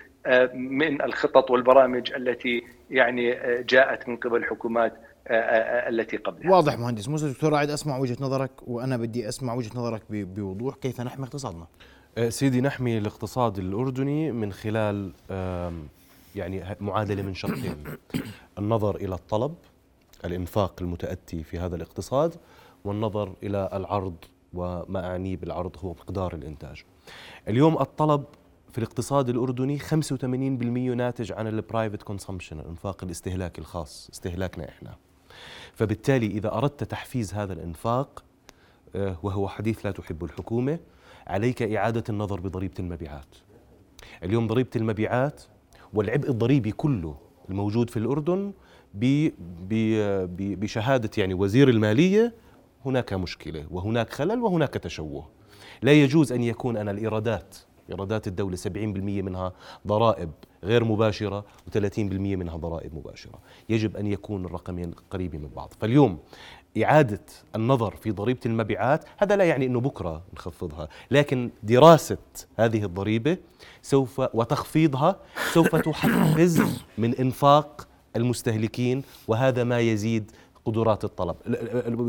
[0.55, 4.93] من الخطط والبرامج التي يعني جاءت من قبل الحكومات
[5.31, 6.53] التي قبلها.
[6.53, 7.09] واضح مهندس.
[7.09, 10.75] موسى دكتور رائد أسمع وجهة نظرك وأنا بدي أسمع وجهة نظرك بوضوح.
[10.77, 11.67] كيف نحمي اقتصادنا؟
[12.29, 15.13] سيدي نحمي الاقتصاد الأردني من خلال
[16.37, 17.85] يعني معادلة من شقين
[18.59, 19.55] النظر إلى الطلب
[20.25, 22.35] الإنفاق المتأتي في هذا الاقتصاد
[22.85, 24.17] والنظر إلى العرض
[24.55, 26.85] وما اعنيه بالعرض هو مقدار الإنتاج.
[27.49, 28.25] اليوم الطلب
[28.75, 29.85] في الاقتصاد الأردني 85%
[30.97, 34.97] ناتج عن ال private consumption الإنفاق الاستهلاكي الخاص استهلاكنا إحنا.
[35.75, 38.25] فبالتالي إذا أردت تحفيز هذا الإنفاق
[38.95, 40.79] وهو حديث لا تحب الحكومة
[41.27, 43.35] عليك إعادة النظر بضريبة المبيعات.
[44.23, 45.43] اليوم ضريبة المبيعات
[45.93, 47.17] والعبء الضريبي كله
[47.51, 48.53] الموجود في الأردن
[50.39, 52.35] بشهادة يعني وزير المالية
[52.87, 55.29] هناك مشكلة وهناك خلل وهناك تشوه.
[55.83, 57.57] لا يجوز أن يكون أنا الإيرادات
[57.91, 59.53] إيرادات الدولة 70% منها
[59.87, 60.31] ضرائب
[60.65, 63.39] غير مباشرة و30% منها ضرائب مباشرة.
[63.69, 65.73] يجب أن يكون الرقمين قريبين من بعض.
[65.81, 66.19] فاليوم
[66.83, 67.21] إعادة
[67.57, 72.19] النظر في ضريبة المبيعات هذا لا يعني أنه بكرة نخفضها لكن دراسة
[72.57, 73.37] هذه الضريبة
[73.83, 75.17] سوف وتخفيضها
[75.53, 76.63] سوف تحفز
[76.99, 80.31] من إنفاق المستهلكين وهذا ما يزيد
[80.65, 81.37] قدرات الطلب.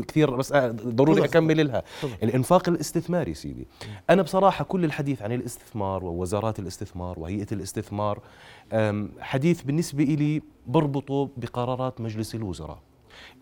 [0.08, 1.82] كثير بس آه، ضروري أكمل لها.
[2.22, 3.66] الإنفاق الاستثماري سيدي.
[4.10, 8.20] أنا بصراحة كل الحديث عن الاستثمار ووزارات الاستثمار وهيئة الاستثمار
[9.20, 12.78] حديث بالنسبة لي بربطه بقرارات مجلس الوزراء.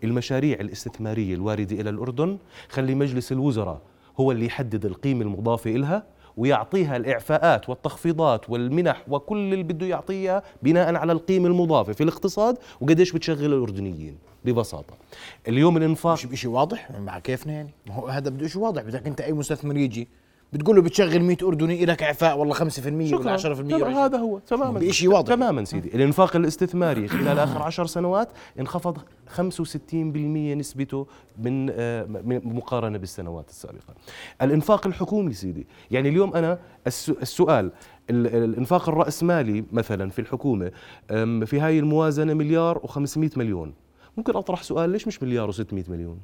[0.03, 2.37] المشاريع الاستثمارية الواردة إلى الأردن
[2.69, 3.81] خلي مجلس الوزراء
[4.19, 6.03] هو اللي يحدد القيمة المضافة لها
[6.37, 13.11] ويعطيها الإعفاءات والتخفيضات والمنح وكل اللي بده يعطيها بناء على القيمة المضافة في الاقتصاد وقديش
[13.11, 14.93] بتشغل الأردنيين ببساطة.
[15.47, 19.07] اليوم الإنفاق مش شيء واضح؟ مع كيفنا يعني؟ ما هو هذا بده شيء واضح بدك
[19.07, 20.07] أنت أي مستثمر يجي.
[20.55, 22.59] بتقول له بتشغل 100 أردني لك اعفاء والله 5%
[23.13, 24.79] ولا 10% هذا هو تماما.
[24.79, 25.35] بشيء واضح.
[25.35, 25.95] تماما سيدي.
[25.95, 28.29] الإنفاق الاستثماري خلال آخر 10 سنوات
[28.59, 28.97] انخفض
[29.37, 29.43] 65%
[30.55, 32.05] نسبته من آه،
[32.45, 33.93] مقارنة بالسنوات السابقة.
[34.41, 36.59] الإنفاق الحكومي سيدي يعني اليوم أنا
[37.21, 37.71] السؤال
[38.09, 40.71] الإنفاق الرأسمالي مثلا في الحكومة
[41.45, 43.73] في هاي الموازنة مليار و500 مليون.
[44.17, 46.19] ممكن أطرح سؤال ليش مش مليار و600 مليون؟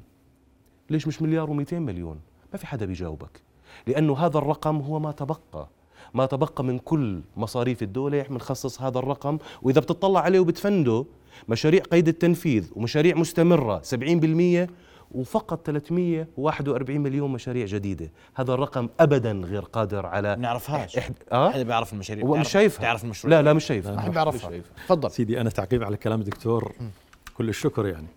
[0.90, 2.20] ليش مش مليار و200 مليون؟
[2.52, 3.51] ما في حدا بيجاوبك.
[3.86, 5.68] لأنه هذا الرقم هو ما تبقى.
[6.14, 9.38] ما تبقى من كل مصاريف الدولة بنخصص هذا الرقم.
[9.62, 11.04] وإذا بتطلع عليه وبتفنده
[11.48, 13.82] مشاريع قيد التنفيذ ومشاريع مستمرة
[14.66, 14.70] 70%
[15.10, 18.12] وفقط 341 مليون مشاريع جديدة.
[18.34, 20.98] هذا الرقم أبدا غير قادر على نعرفهاش.
[20.98, 21.14] إحد...
[21.32, 22.82] آه؟ حدا بيعرف المشاريع؟ هو مش شايفها.
[22.82, 23.30] تعرف المشروع.
[23.30, 23.96] لا لا مش شايفها.
[23.96, 24.62] ما بيعرفها.
[24.86, 25.10] تفضل.
[25.10, 26.72] سيدي أنا تعقيب على كلام الدكتور.
[27.34, 28.08] كل الشكر يعني.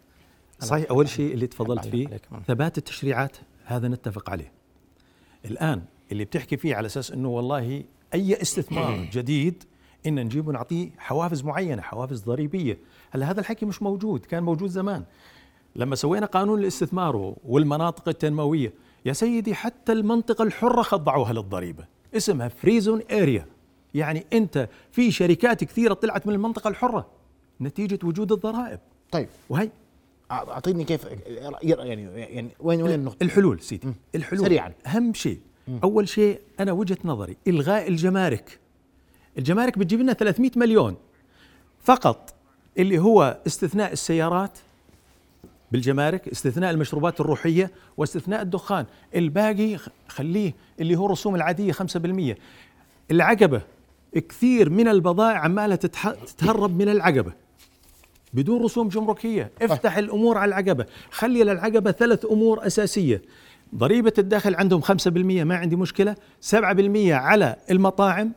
[0.60, 2.08] صحيح أول شيء اللي تفضلت فيه
[2.48, 4.55] ثبات التشريعات هذا نتفق عليه.
[5.46, 5.82] الآن
[6.12, 7.84] اللي بتحكي فيه على أساس إنه والله
[8.14, 9.64] أي استثمار جديد
[10.06, 12.78] إن نجيبه نعطيه حوافز معينة حوافز ضريبية.
[13.12, 15.04] هلا هذا الحكي مش موجود كان موجود زمان.
[15.76, 18.74] لما سوينا قانون الاستثمار والمناطق التنموية
[19.06, 21.86] يا سيدي حتى المنطقة الحرة خضعوها للضريبة.
[22.18, 23.46] اسمها free zone area
[23.94, 27.08] يعني أنت في شركات كثيرة طلعت من المنطقة الحرة
[27.62, 28.80] نتيجة وجود الضرائب.
[29.12, 29.28] طيب.
[29.50, 29.70] وهي
[30.32, 31.06] أعطيني كيف
[31.62, 33.88] يعني يعني وين وين النقطة؟ الحلول سيدي.
[34.16, 34.74] الحلول سريعا.
[34.88, 35.40] أهم شيء.
[35.84, 38.60] أول شيء أنا وجهة نظري إلغاء الجمارك.
[39.38, 40.96] الجمارك بتجيب لنا 300 مليون
[41.84, 42.34] فقط
[42.78, 44.58] اللي هو استثناء السيارات
[45.72, 48.86] بالجمارك استثناء المشروبات الروحية واستثناء الدخان.
[49.16, 52.38] الباقي خليه اللي هو الرسوم العادية 5%
[53.12, 53.62] العقبة
[54.30, 57.34] كثير من البضائع عمالة تتهرب من العقبة.
[58.36, 59.52] بدون رسوم جمركية.
[59.62, 60.86] افتح الأمور على العقبة.
[61.12, 63.22] خلي للعقبة ثلاث أمور أساسية.
[63.76, 66.16] ضريبة الدخل عندهم 5% ما عندي مشكلة.
[66.42, 68.32] 7% على المطاعم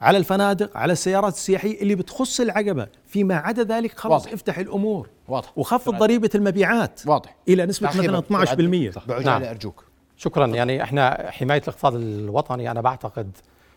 [0.00, 2.86] على الفنادق على السيارات السياحية اللي بتخص العقبة.
[3.06, 4.32] فيما عدا ذلك خلاص واضح.
[4.32, 5.08] افتح الأمور.
[5.28, 5.52] واضح.
[5.58, 7.36] وخفض ضريبة المبيعات واضح.
[7.48, 9.42] إلى نسبة مثلا 12% نعم.
[9.42, 9.84] أرجوك.
[10.16, 10.46] شكرا.
[10.46, 13.36] يعني إحنا حماية الاقتصاد الوطني أنا بعتقد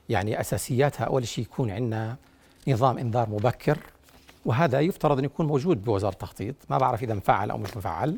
[0.10, 2.16] يعني أساسياتها أول شيء يكون عندنا
[2.68, 3.78] نظام إنذار مبكر.
[4.48, 6.56] وهذا يفترض أن يكون موجود بوزارة التخطيط.
[6.70, 8.18] ما بعرف إذا مفعل أو مش مفعل.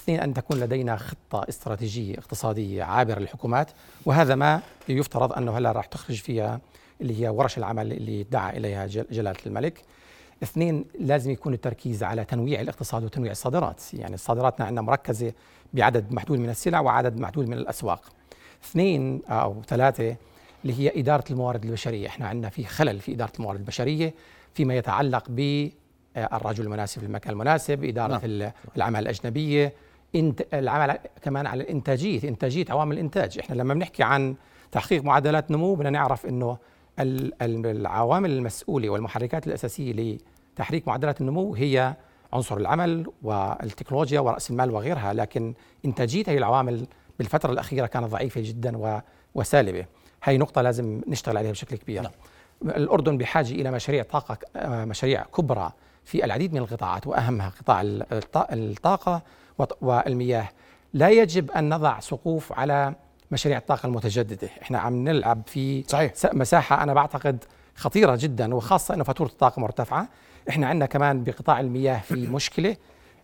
[0.00, 3.70] اثنين أن تكون لدينا خطة استراتيجية اقتصادية عابرة للحكومات.
[4.06, 6.60] وهذا ما يفترض أنه هلا راح تخرج فيها
[7.00, 9.82] اللي هي ورش العمل اللي دعا إليها جلالة الملك.
[10.42, 13.94] اثنين لازم يكون التركيز على تنويع الاقتصاد وتنويع الصادرات.
[13.94, 15.32] يعني صادراتنا عندنا مركزة
[15.72, 18.02] بعدد محدود من السلع وعدد محدود من الأسواق.
[18.64, 20.16] اثنين أو ثلاثة
[20.64, 22.06] اللي هي إدارة الموارد البشرية.
[22.06, 24.14] إحنا عندنا في خلل في إدارة الموارد البشرية.
[24.54, 28.52] فيما يتعلق بالرجل المناسب في المكان المناسب إدارة نعم.
[28.76, 29.72] العمل الأجنبية
[30.14, 34.34] انت العمل كمان على الإنتاجية إنتاجية عوامل الإنتاج إحنا لما بنحكي عن
[34.72, 36.58] تحقيق معدلات نمو بدنا نعرف إنه
[37.00, 40.18] العوامل المسؤولة والمحركات الأساسية
[40.54, 41.96] لتحريك معدلات النمو هي
[42.32, 46.86] عنصر العمل والتكنولوجيا ورأس المال وغيرها لكن إنتاجية هي العوامل
[47.18, 49.02] بالفترة الأخيرة كانت ضعيفة جدا
[49.34, 49.84] وسالبة
[50.24, 52.12] هي نقطة لازم نشتغل عليها بشكل كبير نعم.
[52.62, 54.38] الأردن بحاجة إلى مشاريع طاقة
[54.84, 55.72] مشاريع كبرى
[56.04, 57.82] في العديد من القطاعات وأهمها قطاع
[58.52, 59.22] الطاقة
[59.80, 60.48] والمياه.
[60.94, 62.94] لا يجب أن نضع سقوف على
[63.30, 64.48] مشاريع الطاقة المتجددة.
[64.62, 66.12] إحنا عم نلعب في صحيح.
[66.32, 67.44] مساحة أنا بعتقد
[67.74, 70.08] خطيرة جدا وخاصة أنه فاتورة الطاقة مرتفعة.
[70.48, 72.76] إحنا عندنا كمان بقطاع المياه في مشكلة.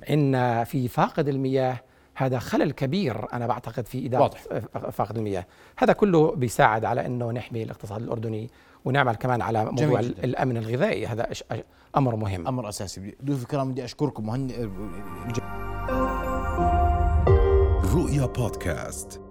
[0.09, 1.77] عندنا في فاقد المياه.
[2.15, 4.41] هذا خلل كبير أنا بعتقد في إدارة واضح.
[4.91, 5.47] فاقد المياه.
[5.77, 8.51] هذا كله بيساعد على إنه نحمي الاقتصاد الأردني
[8.85, 11.07] ونعمل كمان على موضوع الأمن الغذائي.
[11.07, 11.27] هذا
[11.97, 12.49] أمر مهم.
[12.49, 13.17] أمر أساسي.
[13.25, 14.51] ضيوف الكرام بدي أشكركم مهن
[17.95, 19.24] رؤيا بودكاست.